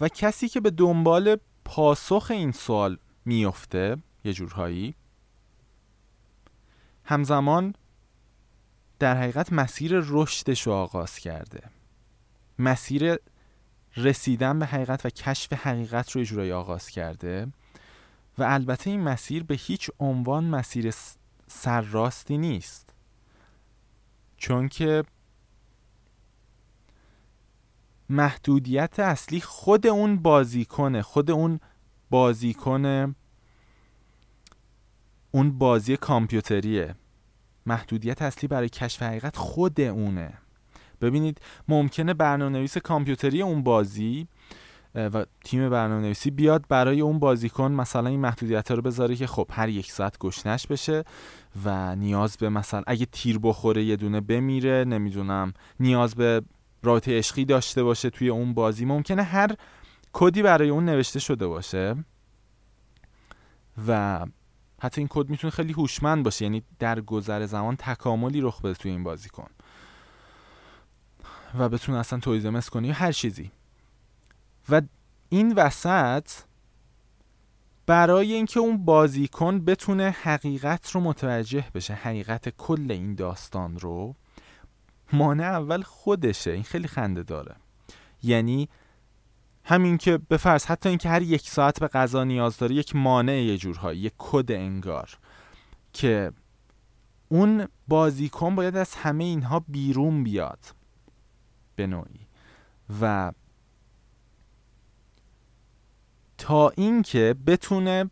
[0.00, 4.94] و کسی که به دنبال پاسخ این سوال میفته یه جورهایی
[7.04, 7.74] همزمان
[8.98, 11.62] در حقیقت مسیر رشدش رو آغاز کرده.
[12.58, 13.16] مسیر
[14.04, 17.46] رسیدن به حقیقت و کشف حقیقت رو اجرای آغاز کرده.
[18.38, 20.94] و البته این مسیر به هیچ عنوان مسیر
[21.46, 22.94] سرراستی نیست.
[24.36, 25.04] چون که
[28.08, 31.60] محدودیت اصلی خود اون بازیکنه خود اون
[32.10, 33.14] بازیکن
[35.30, 36.94] اون بازی کامپیوتریه.
[37.66, 40.39] محدودیت اصلی برای کشف حقیقت خود اونه.
[41.00, 44.28] ببینید ممکنه برنامه نویس کامپیوتری اون بازی
[44.94, 49.48] و تیم برنامه نویسی بیاد برای اون بازیکن مثلا این محدودیت رو بذاره که خب
[49.50, 51.04] هر یک ساعت گشنش بشه
[51.64, 56.42] و نیاز به مثلا اگه تیر بخوره یه دونه بمیره نمی‌دونم نیاز به
[56.82, 58.84] رابطه عشقی داشته باشه توی اون بازی.
[58.84, 59.54] ممکنه هر
[60.12, 61.96] کدی برای اون نوشته شده باشه
[63.88, 64.20] و
[64.82, 68.90] حتی این کد می‌تونه خیلی هوشمند باشه یعنی در گذر زمان تکاملی رخ بده توی
[68.90, 69.48] این بازیکن.
[71.58, 73.50] و بتونه اصلا تویز مثل کنه یا هر چیزی.
[74.68, 74.82] و
[75.28, 76.30] این وسط
[77.86, 84.14] برای اینکه اون بازیکن بتونه حقیقت رو متوجه بشه حقیقت کل این داستان رو
[85.12, 86.50] مانع اول خودشه.
[86.50, 87.56] این خیلی خنده داره.
[88.22, 88.68] یعنی
[89.64, 93.42] همین که به فرض حتی اینکه هر یک ساعت به غذا نیاز داره یک مانع
[93.42, 95.18] یه جورهایی یک کد انگار
[95.92, 96.32] که
[97.28, 100.79] اون بازیکن باید از همه اینها بیرون بیاد.
[101.80, 102.26] به نوعی.
[103.00, 103.32] و
[106.38, 108.10] تا اینکه بتونه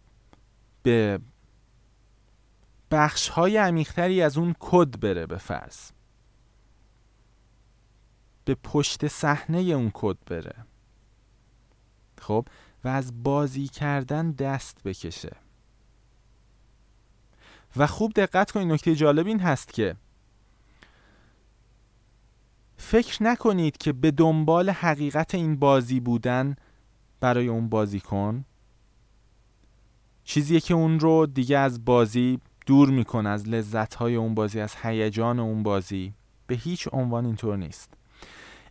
[0.83, 1.20] به
[2.90, 5.90] بخش های عمیقتری از اون کد بره به فرض
[8.44, 10.54] به پشت صحنه اون کد بره
[12.20, 12.46] خب؟
[12.85, 15.37] و از بازی کردن دست بکشه.
[17.76, 19.96] و خوب دقت کنید نکته جالب این هست که
[22.80, 26.56] فکر نکنید که به دنبال حقیقت این بازی بودن
[27.20, 28.44] برای اون بازی کن.
[30.24, 35.38] چیزیه که اون رو دیگه از بازی دور می‌کنه از لذت اون بازی از هیجان
[35.38, 36.12] اون بازی.
[36.46, 37.94] به هیچ عنوان اینطور نیست.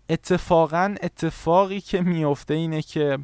[0.10, 3.18] اتفاقا اتفاقی که میفته اینه که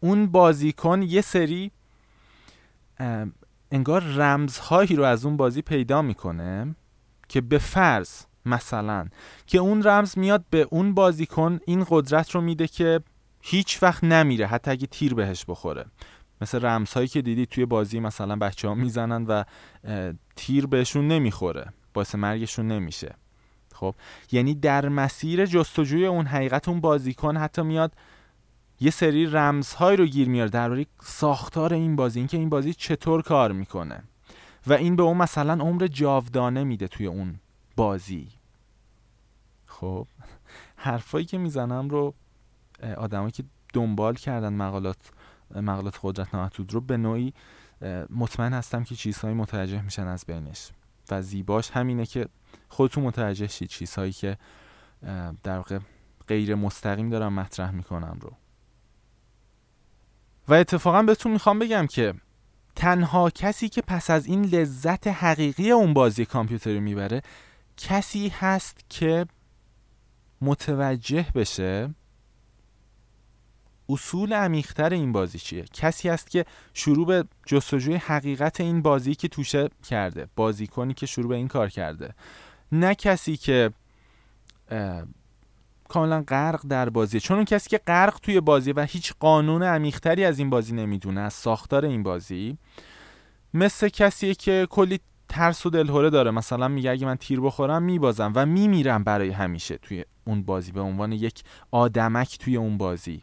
[0.00, 1.70] اون بازیکن یه سری
[3.72, 6.74] انگار رمزهایی رو از اون بازی پیدا می‌کنه
[7.28, 9.08] که به فرض مثلا
[9.46, 13.00] که اون رمز میاد به اون بازیکن این قدرت رو میده که
[13.40, 15.86] هیچ وقت نمیره حتی اگه تیر بهش بخوره.
[16.40, 19.44] مثل رمزهایی که دیدی توی بازی مثلا بچه ها می‌زنن و
[20.36, 23.14] تیر بهشون نمی‌خوره باعث مرگشون نمیشه.
[23.74, 23.94] خب
[24.32, 27.92] یعنی در مسیر جستجوی اون حقیقت اون بازیکن حتی میاد
[28.80, 33.52] یه سری رمزهایی رو گیر میاره درباره ساختار این بازی اینکه این بازی چطور کار
[33.52, 34.02] می‌کنه.
[34.66, 37.34] و این به اون مثلا عمر جاودانه میده توی اون
[37.76, 38.28] بازی.
[39.66, 40.06] خب
[40.76, 42.14] حرفایی که می‌زنم رو
[42.96, 44.96] آدمایی که دنبال کردن مقالات
[45.54, 47.34] مقالات قدرت نامحدود رو به نوعی
[48.10, 50.70] مطمئن هستم که چیزهایی متوجه میشن از بینش.
[51.10, 52.28] و زیباش همینه که
[52.68, 54.38] خودتون متوجه شید چیزهایی که
[55.42, 55.78] در واقع
[56.28, 58.32] غیر مستقیم دارم مطرح می‌کنم رو.
[60.48, 62.14] و اتفاقا بهتون می‌خوام بگم که
[62.76, 67.22] تنها کسی که پس از این لذت حقیقی اون بازی کامپیوتری می‌بره
[67.76, 69.26] کسی هست که
[70.40, 71.94] متوجه بشه
[73.88, 75.64] اصول عمیقتر این بازی چیه.
[75.72, 81.28] کسی هست که شروع به جستجوی حقیقت این بازی که توشه کرده بازیکنی که شروع
[81.28, 82.14] به این کار کرده.
[82.72, 83.70] نه کسی که
[85.88, 90.24] کاملا غرق در بازی چون اون کسی که غرق توی بازی و هیچ قانون عمیقتری
[90.24, 92.58] از این بازی نمی‌دونه از ساختار این بازی.
[93.54, 95.00] مثل کسیه که کلی
[95.32, 96.30] ترس و دلهوره داره.
[96.30, 100.80] مثلا میگه اگه من تیر بخورم میبازم و میمیرم برای همیشه توی اون بازی به
[100.80, 103.22] عنوان یک آدمک توی اون بازی.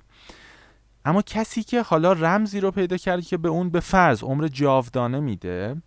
[1.06, 5.20] اما کسی که حالا رمزی رو پیدا کرده که به اون به فرض عمر جاودانه
[5.20, 5.82] میده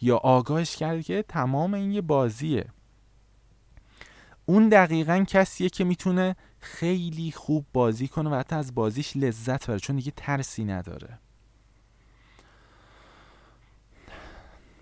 [0.00, 2.64] یا آگاهش کرده که تمام این یه بازیه.
[4.46, 9.78] اون دقیقا کسیه که می‌تونه خیلی خوب بازی کنه و حتی از بازیش لذت بره
[9.78, 11.18] چون دیگه ترسی نداره.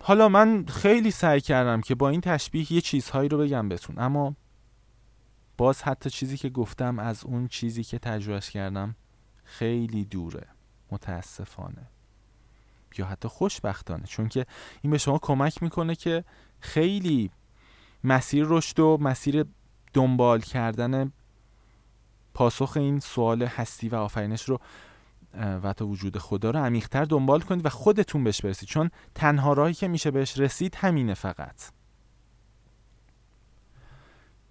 [0.03, 3.99] حالا من خیلی سعی کردم که با این تشبیه یه چیزهایی رو بگم بهتون.
[3.99, 4.35] اما
[5.57, 8.95] باز حتی چیزی که گفتم از اون چیزی که تجربهش کردم
[9.43, 10.47] خیلی دوره.
[10.91, 11.87] متاسفانه.
[12.97, 14.03] یا حتی خوشبختانه.
[14.03, 14.45] چون که
[14.81, 16.23] این به شما کمک می‌کنه که
[16.59, 17.31] خیلی
[18.03, 19.45] مسیر رشد و مسیر
[19.93, 21.11] دنبال کردن
[22.33, 24.59] پاسخ این سوال هستی و آفرینش رو
[25.33, 28.69] و تا وجود خدا رو عمیقتر دنبال کنید و خودتون بهش برسید.
[28.69, 31.55] چون تنها راهی که میشه بهش رسید همینه فقط.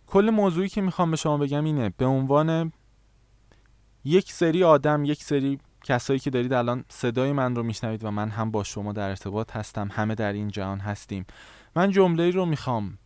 [0.06, 2.72] کل موضوعی که می‌خوام به شما بگم اینه به عنوان
[4.04, 8.28] یک سری آدم یک سری کسایی که دارید الان صدای من رو میشنوید و من
[8.28, 11.24] هم با شما در ارتباط هستم همه در این جهان هستیم.
[11.76, 12.98] من جمله رو می‌خوام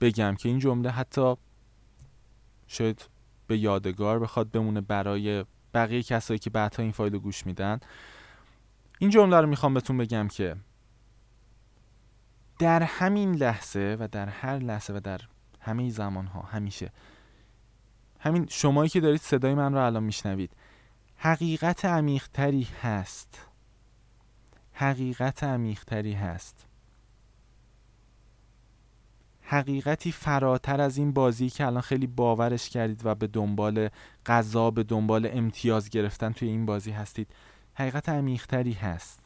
[0.00, 1.34] بگم که این جمله حتی
[2.66, 3.08] شاید
[3.46, 5.44] به یادگار بخواد بمونه برای
[5.78, 7.80] بقیه کسایی که بعدها این فایل رو گوش میدن.
[8.98, 10.56] این جمله رو می‌خوام بهتون بگم که
[12.58, 15.20] در همین لحظه و در هر لحظه و در
[15.60, 16.92] همه زمان ها همیشه.
[18.20, 20.50] همین شمایی که دارید صدای من رو الان میشنوید.
[21.16, 23.40] حقیقت عمیقتری هست.
[24.72, 26.67] حقیقت عمیقتری هست.
[29.50, 33.88] حقیقتی فراتر از این بازی که الان خیلی باورش کردید و به دنبال
[34.26, 37.28] غذا به دنبال امتیاز گرفتن توی این بازی هستید.
[37.74, 39.20] حقیقت عمیقتری هست.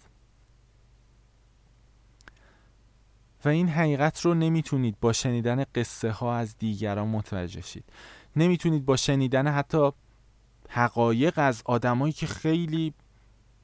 [3.45, 7.85] و این حقیقت رو نمی‌تونید با شنیدن قصه ها از دیگران متوجه شید.
[8.37, 9.91] نمی‌تونید با شنیدن حتی
[10.69, 12.95] حقایق از آدمایی که خیلی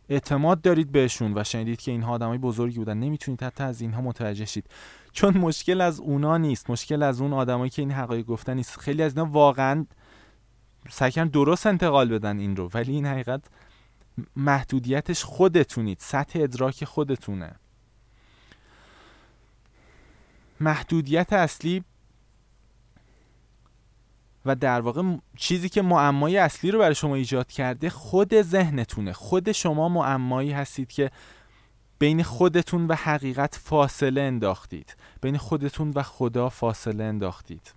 [0.09, 2.99] اعتماد دارید بهشون و شنیدید که اینها آدمای بزرگی بودن.
[2.99, 4.66] نمی‌تونید حتی از اینها متوجه شید.
[5.12, 6.71] چون مشکل از اونا نیست.
[6.71, 8.79] مشکل از اون آدمایی که این حقایق گفتن نیست.
[8.79, 9.87] خیلی از اینا واقعا
[10.90, 12.71] سعی درست انتقال بدن این رو.
[12.75, 13.44] ولی این حقیقت
[14.37, 15.99] محدودیتش خودتونید.
[16.01, 17.55] سطح ادراک خودتونه.
[20.61, 21.85] محدودیت اصلی
[24.48, 25.02] و در واقع
[25.37, 29.12] چیزی که معمای اصلی رو برای شما ایجاد کرده خود ذهنتونه.
[29.12, 31.11] خود شما معمایی هستید که
[31.98, 34.96] بین خودتون و حقیقت فاصله انداختید.
[35.20, 37.74] بین خودتون و خدا فاصله انداختید.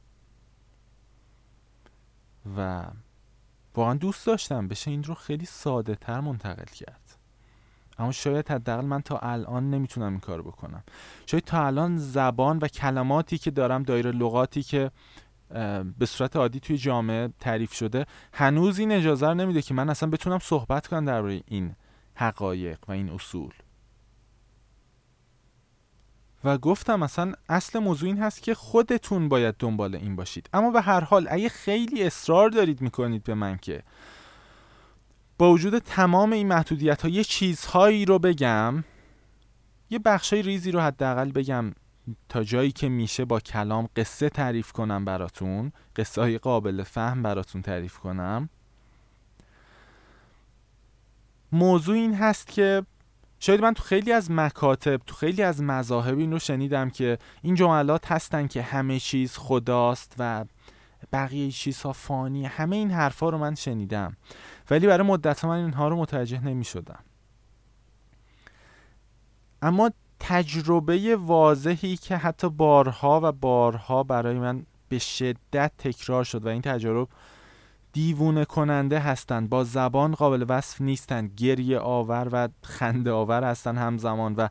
[2.57, 2.83] و
[3.75, 7.17] واقعا دوست داشتم بشه این رو خیلی ساده تر منتقل کرد.
[7.99, 10.83] اما شاید حداقل من تا الان نمی‌تونم این کار بکنم.
[11.25, 14.91] شاید تا الان زبان و کلماتی که دارم دایره لغاتی که
[15.99, 18.05] به صورت عادی توی جامعه تعریف شده.
[18.33, 21.75] هنوز این اجازه رو نمیده که من اصلا بتونم صحبت کنم درباره این
[22.15, 23.53] حقایق و این اصول.
[26.43, 30.49] و گفتم مثلا اصل موضوع این هست که خودتون باید دنبال این باشید.
[30.53, 33.83] اما به هر حال اگه خیلی اصرار دارید می‌کنید به من که
[35.37, 38.83] با وجود تمام این محدودیت ها یه چیزهایی رو بگم
[39.89, 41.73] یه بخشای ریزی رو حداقل بگم
[42.29, 47.61] تا جایی که میشه با کلام قصه تعریف کنم براتون قصه های قابل فهم براتون
[47.61, 48.49] تعریف کنم.
[51.51, 52.83] موضوع این هست که
[53.39, 57.55] شاید من تو خیلی از مکاتب تو خیلی از مذاهب این رو شنیدم که این
[57.55, 60.45] جملات هستن که همه چیز خداست و
[61.13, 64.17] بقیه چیزها فانی همه این حرفا رو من شنیدم.
[64.69, 66.99] ولی برای مدت من اینها رو متوجه نمی شدم
[69.61, 69.91] اما
[70.23, 76.61] تجربه واضحی که حتی بارها و بارها برای من به شدت تکرار شد و این
[76.61, 77.07] تجارب
[77.93, 79.49] دیوونه کننده هستند.
[79.49, 81.33] با زبان قابل وصف نیستند.
[81.33, 84.47] گریه آور و خنده آور هستند همزمان و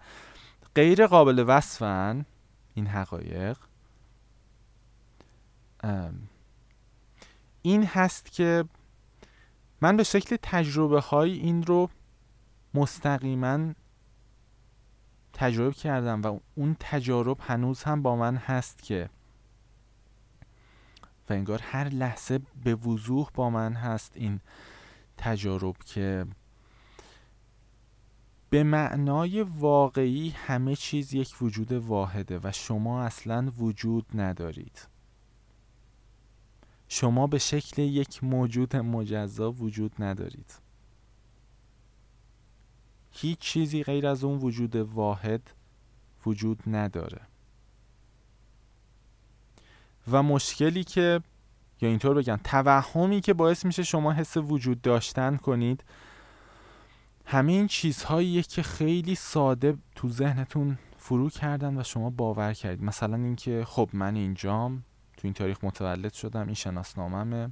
[0.74, 2.26] غیر قابل وصفن.
[2.74, 3.56] این حقایق.
[7.62, 8.64] این هست که
[9.80, 11.90] من به شکل تجربه های این رو
[12.74, 13.59] مستقیما
[15.40, 19.11] تجربه کردم و اون تجارب هنوز هم با من هست که
[21.29, 24.40] و انگار هر لحظه به وضوح با من هست این
[25.16, 26.26] تجارب که
[28.50, 34.88] به معنای واقعی همه چیز یک وجود واحده و شما اصلا وجود ندارید.
[36.88, 40.55] شما به شکل یک موجود مجزا وجود ندارید.
[43.11, 45.51] هیچ چیزی غیر از اون وجود واحد
[46.27, 47.20] وجود نداره.
[50.11, 51.20] و مشکلی که
[51.81, 55.85] یا اینطور بگم توهمی که باعث میشه شما حس وجود داشتن کنید
[57.25, 62.83] همه این چیزهایی که خیلی ساده تو ذهنتون فرو کردن و شما باور کردید.
[62.83, 64.85] مثلا اینکه خب من اینجام
[65.17, 67.50] تو این تاریخ متولد شدم این شناسناممه.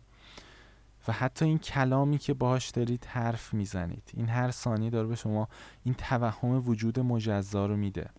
[1.09, 4.11] و حتی این کلامی که باهاش دارید حرف می‌زنید.
[4.15, 5.49] این هر ثانیه داره به شما
[5.85, 8.11] این توهم وجود مجزا رو میده.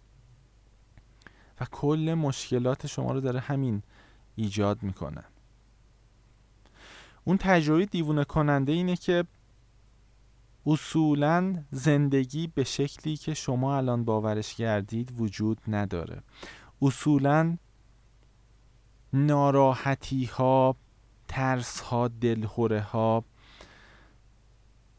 [1.60, 3.84] و کل مشکلات شما رو داره همین
[4.36, 5.24] ایجاد می‌کنه.
[7.24, 9.26] اون تجربه دیوونه کننده اینه که
[10.66, 16.22] اصولا زندگی به شکلی که شما الان باورش کردید وجود نداره.
[16.82, 17.58] اصولا
[19.14, 20.76] ناراحتی ها
[21.30, 23.26] ترس ها دلهوره ها.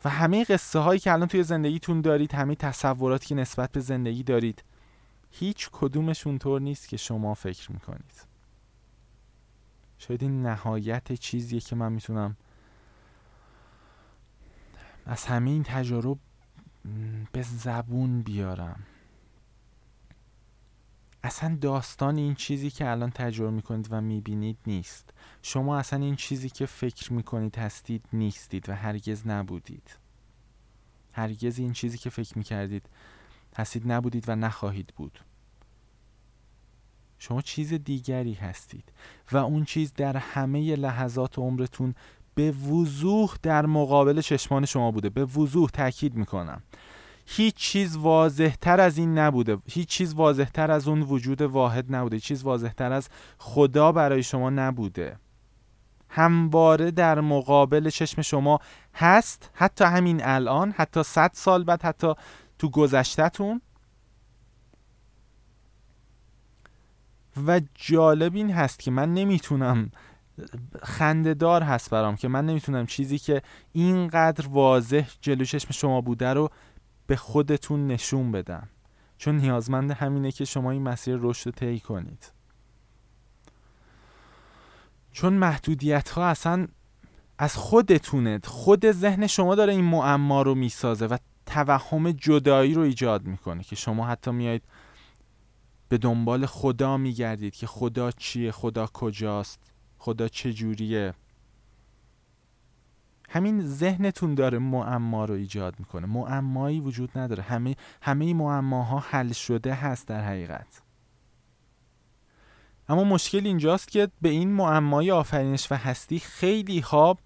[0.05, 4.23] و همه قصه هایی که الان توی زندگیتون دارید همه تصوراتی که نسبت به زندگی
[4.23, 4.65] دارید
[5.31, 8.27] هیچ کدومش اونطور نیست که شما فکر می‌کنید.
[9.99, 12.37] شاید این نهایت چیزیه که من می‌تونم
[15.07, 16.19] از همه این تجارب
[17.33, 18.83] به زبون بیارم.
[21.23, 25.11] اصلا داستان این چیزی که الان تجربه می‌کنید و می‌بینید نیست.
[25.43, 29.99] شما اصلا این چیزی که فکر می‌کنید هستید نیستید و هرگز نبودید.
[31.13, 32.89] هرگز این چیزی که فکر می‌کردید
[33.57, 35.21] هستید نبودید و نخواهید بود.
[37.19, 38.93] شما چیز دیگری هستید
[39.33, 41.95] و اون چیز در همه لحظات عمرتون
[42.35, 45.09] به وضوح در مقابل چشمان شما بوده.
[45.09, 46.63] به وضوح تاکید می‌کنم.
[47.33, 49.59] هیچ چیز واضح تر از این نبوده.
[49.67, 52.17] هیچ چیز واضح تر از اون وجود واحد نبوده.
[52.17, 53.09] هیچ چیز واضح تر از
[53.39, 55.17] خدا برای شما نبوده.
[56.09, 58.61] همواره در مقابل چشم شما
[58.95, 59.51] هست.
[59.55, 62.15] حتی همین الان حتی صد سال بعد حتی
[62.59, 63.61] تو گذشتهتون.
[67.47, 69.91] و جالب این هست که من نمی‌تونم
[70.83, 76.51] خندهدار هست برام که من نمی‌تونم چیزی که اینقدر واضح جلو چشم شما بوده رو
[77.11, 78.69] به خودتون نشون بدم
[79.19, 82.33] چون نیازمند همینه که شما این مسیر رشد رو طی کنید.
[85.13, 86.69] چون محدودیت ها اصلا
[87.39, 93.27] از خودتونه خود ذهن شما داره این معما رو می‌سازه و توهم جدایی رو ایجاد
[93.27, 94.63] می‌کنه که شما حتی میایید
[95.89, 99.61] به دنبال خدا میگردید که خدا چیه خدا کجاست
[99.99, 101.15] خدا چجوریه.
[103.33, 106.07] همین ذهنتون داره معما رو ایجاد می‌کنه.
[106.07, 107.43] معمایی وجود نداره.
[107.43, 110.83] همه همه معماها حل شده هست در حقیقت.
[112.89, 117.19] اما مشکل اینجاست که به این معمای آفرینش و هستی خیلی ها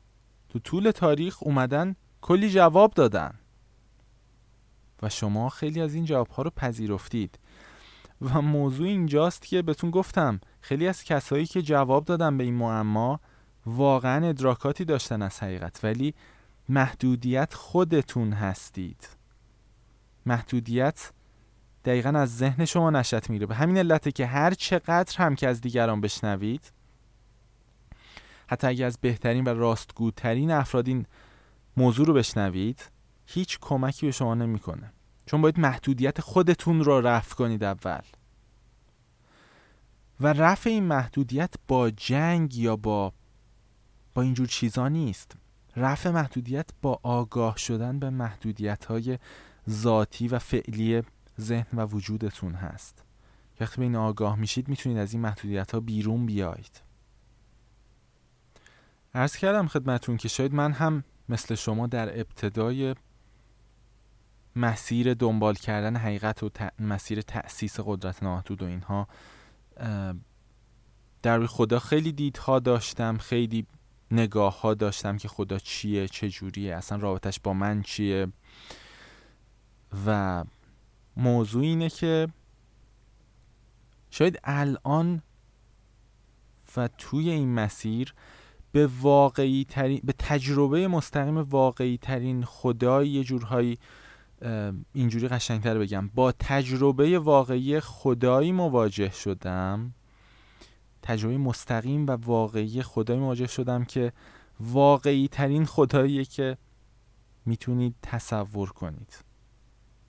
[0.49, 3.35] تو طول تاریخ اومدن کلی جواب دادن.
[5.03, 7.39] و شما خیلی از این جواب ها رو پذیرفتید.
[8.21, 13.21] و موضوع اینجاست که بهتون گفتم خیلی از کسایی که جواب دادن به این معما
[13.67, 16.15] واقعا ادراکاتی داشتن از حقیقت ولی
[16.69, 19.09] محدودیت خودتون هستید.
[20.27, 21.13] محدودیت
[21.85, 25.61] دقیقا از ذهن شما نشت میره به همین علته که هر چقدر هم که از
[25.61, 26.73] دیگران بشنوید
[28.47, 31.07] حتی اگر از بهترین و راستگوترین افراد این
[31.77, 32.91] موضوع رو بشنوید
[33.27, 34.93] هیچ کمکی به شما نمی‌کنه.
[35.27, 38.03] چون باید محدودیت خودتون رو رفع کنید اول.
[40.21, 43.13] و رفع این محدودیت با جنگ یا با
[44.15, 45.37] با اینجور چیزا نیست.
[45.77, 49.19] رفع محدودیت با آگاه شدن به محدودیت های
[49.71, 51.03] ذاتی و فعلی
[51.41, 53.05] ذهن و وجودتون هست.
[53.61, 56.81] وقتی به این آگاه میشید می‌تونید از این محدودیت ها بیرون بیایید.
[59.15, 62.95] ارز کردم خدمتون که شاید من هم مثل شما در ابتدای
[64.57, 69.09] مسیر دنبال کردن حقیقت و مسیر تأسیس قدرت نامحدود و اینها
[71.23, 73.67] در خدا خیلی دیدها داشتم خیلی
[74.15, 78.27] نگاه ها داشتم که خدا چیه چه جوریه اصلا رابطش با من چیه.
[80.07, 80.45] و
[81.17, 82.29] موضوع اینه که
[84.11, 85.23] شاید الان
[86.77, 88.15] و توی این مسیر
[88.73, 93.79] به واقعی ترین به تجربه مستقیم واقعی ترین خدای یه جورهایی
[94.93, 96.09] اینجوری قشنگتر بگم.
[96.09, 99.95] با تجربه واقعی خدایی مواجه شدم.
[101.05, 104.13] تجربه مستقیم و واقعی خدایی مواجه شدم که
[104.61, 106.57] واقعی ترین خداییه که
[107.47, 109.19] می‌تونید تصور کنید.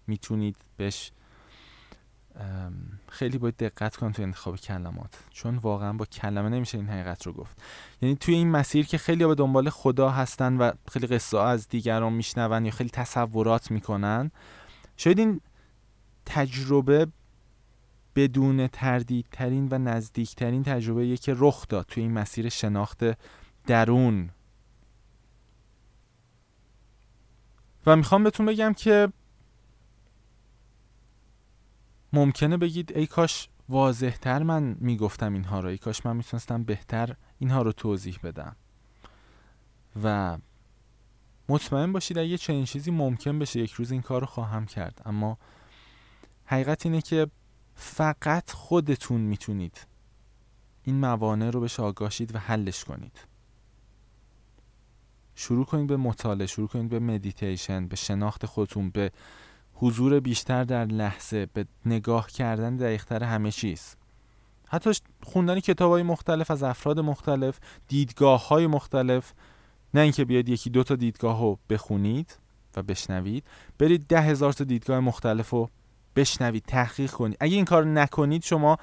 [0.07, 1.11] می‌تونید بهش
[3.09, 5.23] خیلی باید دقت کنید تو انتخاب کلمات.
[5.29, 7.61] چون واقعا با کلمه نمیشه این حقیقت رو گفت.
[8.01, 12.13] یعنی توی این مسیر که خیلی به دنبال خدا هستن و خیلی قصه از دیگران
[12.13, 14.31] میشنون یا خیلی تصورات می‌کنن
[14.97, 15.41] شاید این
[16.25, 17.07] تجربه
[18.15, 23.03] بدون تردیدترین و نزدیکترین تجربه که رخ داد توی این مسیر شناخت
[23.67, 24.29] درون.
[27.85, 29.11] و می‌خوام بهتون بگم که
[32.13, 37.61] ممکنه بگید ای کاش واضحتر من می‌گفتم اینها رو ای کاش من می‌تونستم بهتر اینها
[37.61, 38.55] رو توضیح بدم.
[40.03, 40.37] و
[41.49, 45.01] مطمئن باشید اگه چنین چیزی ممکن بشه یک روز این کار رو خواهم کرد.
[45.05, 45.37] اما
[46.45, 47.27] حقیقت اینه که
[47.75, 49.87] فقط خودتون می‌تونید
[50.83, 53.19] این موانع رو بهش آگاهشید و حلش کنید.
[55.35, 59.11] شروع کنید به مطالعه شروع کنید به مدیتیشن به شناخت خودتون به
[59.73, 63.95] حضور بیشتر در لحظه به نگاه کردن دقیقتر همه چیز.
[64.67, 64.91] حتی
[65.23, 69.33] خوندن کتاب های مختلف از افراد مختلف دیدگاه های مختلف.
[69.93, 72.37] نه اینکه بیاید یکی دو تا دیدگاه رو بخونید
[72.75, 73.43] و بشنوید.
[73.77, 75.69] برید ده هزار تا دیدگاه مختلف رو
[76.15, 77.37] بشنوید تحقیق کنید.
[77.39, 78.77] اگه این کار نکنید شما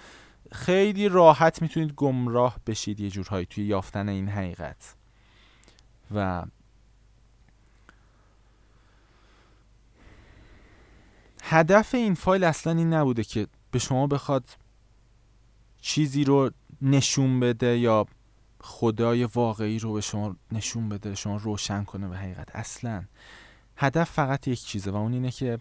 [0.53, 4.95] خیلی راحت می‌تونید گمراه بشید یه جورهایی توی یافتن این حقیقت.
[6.15, 6.45] و
[11.43, 14.45] هدف این فایل اصلا این نبوده که به شما بخواد
[15.81, 16.51] چیزی رو
[16.83, 18.07] نشون بده یا
[18.61, 22.57] خدای واقعی رو به شما نشون بده شما روشن کنه به حقیقت.
[22.57, 23.05] اصلا
[23.77, 25.59] هدف فقط یک چیزه و اون اینه که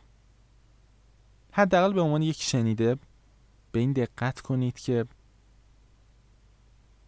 [1.52, 2.98] حداقل به عنوان یک شنیده
[3.72, 5.06] به این دقت کنید که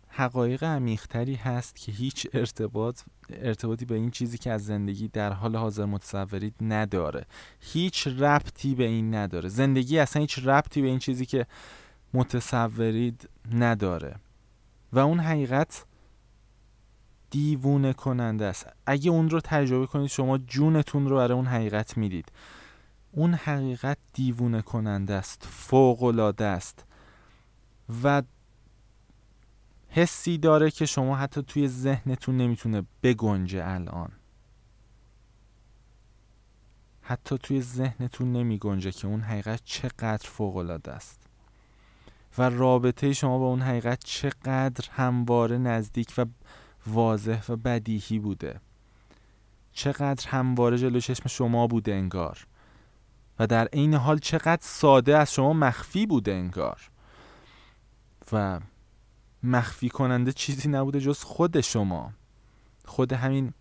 [0.07, 5.55] حقایق عمیقتری هست که هیچ ارتباط ارتباطی به این چیزی که از زندگی در حال
[5.55, 7.25] حاضر متصورید نداره.
[7.59, 9.49] هیچ ربطی به این نداره.
[9.49, 11.45] زندگی اصلا هیچ ربطی به این چیزی که
[12.13, 14.15] متصورید نداره.
[14.93, 15.85] و اون حقیقت
[17.29, 18.67] دیوونه کننده است.
[18.85, 22.31] اگه اون رو تجربه کنید شما جونتون رو برای اون حقیقت می‌دید.
[23.15, 26.85] اون حقیقت دیوونه کننده است فوق العاده است
[28.03, 28.23] و
[29.89, 34.11] حسی داره که شما حتی توی ذهنتون نمی‌تونه بگنجه الان.
[37.01, 41.19] حتی توی ذهنتون نمی گنجه که اون حقیقت چقدر فوق العاده است
[42.37, 46.25] و رابطه شما با اون حقیقت چقدر همواره نزدیک و
[46.87, 48.59] واضح و بدیهی بوده.
[49.73, 52.47] چقدر همواره جلو چشم شما بوده انگار.
[53.39, 56.89] و در عین حال چقدر ساده از شما مخفی بوده انگار.
[58.31, 58.59] و
[59.43, 62.13] مخفی کننده چیزی نبوده جز خود شما.
[62.85, 63.53] خود همین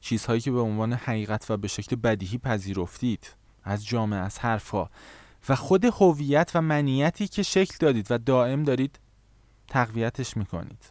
[0.00, 3.30] چیزهایی که به عنوان حقیقت و به شکل بدیهی پذیرفتید.
[3.64, 4.90] از جامعه از حرفها.
[5.48, 8.98] و خود هویت و منیتی که شکل دادید و دائم دارید
[9.68, 10.84] تقویتش می‌کنید.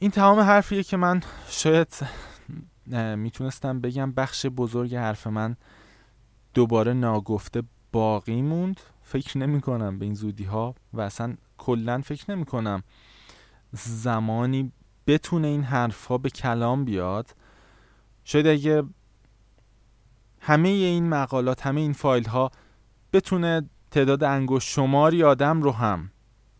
[0.00, 1.88] این تمام حرفیه که من شاید
[3.16, 5.56] می‌تونستم بگم بخش بزرگ حرف من
[6.54, 7.62] دوباره ناگفته
[7.92, 8.80] باقی موند.
[9.02, 12.82] فکر نمی کنم به این زودی ها و اصلا کلا فکر نمی کنم
[13.72, 14.72] زمانی
[15.06, 17.34] بتونه این حرف ها به کلام بیاد.
[18.24, 18.82] شاید اگه
[20.40, 22.50] همه این مقالات همه این فایل ها
[23.12, 26.10] بتونه تعداد انگشت شماری آدم رو هم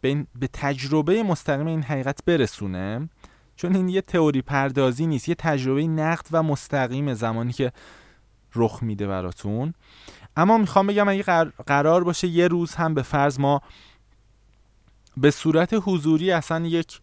[0.00, 3.08] به, به تجربه مستقیم این حقیقت برسونه
[3.56, 7.72] چون این یه تئوری پردازی نیست یه تجربه نقد و مستقیم زمانی که
[8.54, 9.74] رخ میده براتون.
[10.36, 11.22] اما می‌خوام بگم اگه
[11.66, 13.62] قرار باشه یه روز هم به فرض ما
[15.16, 17.00] به صورت حضوری اصلا یک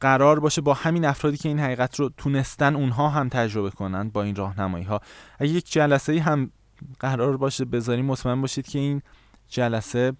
[0.00, 4.22] قرار باشه با همین افرادی که این حقیقت رو تونستن اونها هم تجربه کنن با
[4.22, 5.00] این راهنمایی ها
[5.38, 6.50] اگه یک جلسه هم
[6.98, 9.02] قرار باشه بذاریم مطمئن باشید که این
[9.48, 10.12] جلسه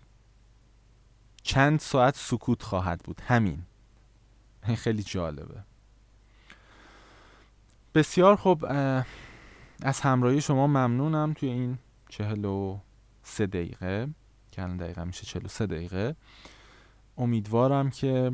[1.42, 3.20] چند ساعت سکوت خواهد بود.
[3.26, 3.58] همین.
[4.64, 5.62] خیلی جالبه.
[7.94, 8.64] بسیار خوب
[9.82, 12.78] از همراهی شما ممنونم توی این چهل و
[13.22, 14.08] سه دقیقه
[14.50, 16.16] که الان دقیقه میشه چهل و سه دقیقه.
[17.18, 18.32] امیدوارم که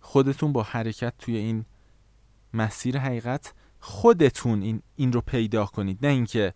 [0.00, 1.64] خودتون با حرکت توی این
[2.54, 6.06] مسیر حقیقت خودتون این, این رو پیدا کنید.
[6.06, 6.54] نه اینکه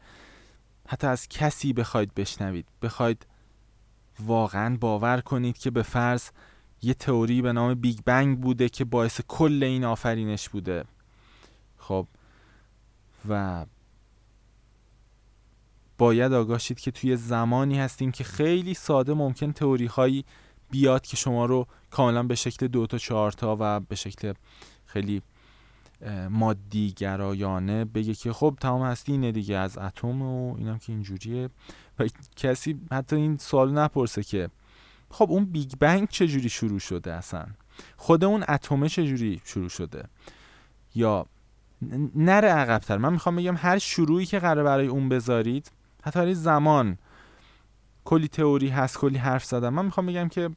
[0.88, 2.66] حتی از کسی بخواید بشنوید.
[2.82, 3.26] بخواید
[4.20, 6.30] واقعا باور کنید که به فرض
[6.82, 10.84] یه تئوری به نام بیگ بنگ بوده که باعث کل این آفرینش بوده.
[11.78, 12.06] خب
[13.28, 13.66] و
[15.98, 20.24] باید آگاه شید که توی زمانی هستیم که خیلی ساده ممکن تئوری هایی
[20.70, 24.32] بیاد که شما رو کاملا به شکل دو تا چهار تا و به شکل
[24.86, 25.22] خیلی
[26.30, 31.50] مادی گرایانه بگه که خب تمام هستی اینه دیگه از اتم و اینم که اینجوریه.
[31.98, 34.48] و کسی حتی این سوال نپرسه که
[35.10, 37.46] خب اون بیگ بنگ چجوری شروع شده اصلا؟
[37.96, 40.04] خود اون اتمه چجوری شروع شده؟
[40.94, 41.26] یا
[42.14, 42.98] نره عقبتر.
[42.98, 46.98] من می‌خوام بگم هر شروعی که قرار برای اون بذارید حتی زمان
[48.04, 49.74] کلی تئوری هست کلی حرف زدم.
[49.74, 50.50] من می‌خوام بگم که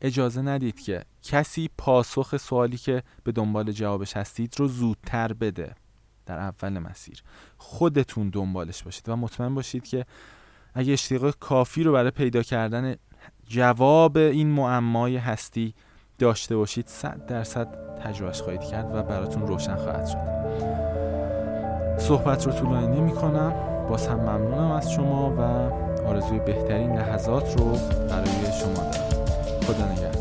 [0.00, 5.74] اجازه ندید که کسی پاسخ سوالی که به دنبال جوابش هستید رو زودتر بده
[6.26, 7.22] در اول مسیر.
[7.56, 10.06] خودتون دنبالش باشید و مطمئن باشید که
[10.74, 12.94] اگه اشتیاق کافی رو برای پیدا کردن
[13.46, 15.74] جواب این معمای هستی
[16.18, 17.68] داشته باشید صد درصد
[18.04, 20.38] تجربهش خواهید کرد و براتون روشن خواهد شد.
[21.98, 23.52] صحبت رو طولانی نمی کنم.
[23.88, 25.40] باز هم ممنونم از شما و
[26.08, 27.70] آرزوی بهترین لحظات رو
[28.08, 29.62] برای شما دارم.
[29.66, 30.17] خدا نگهدار.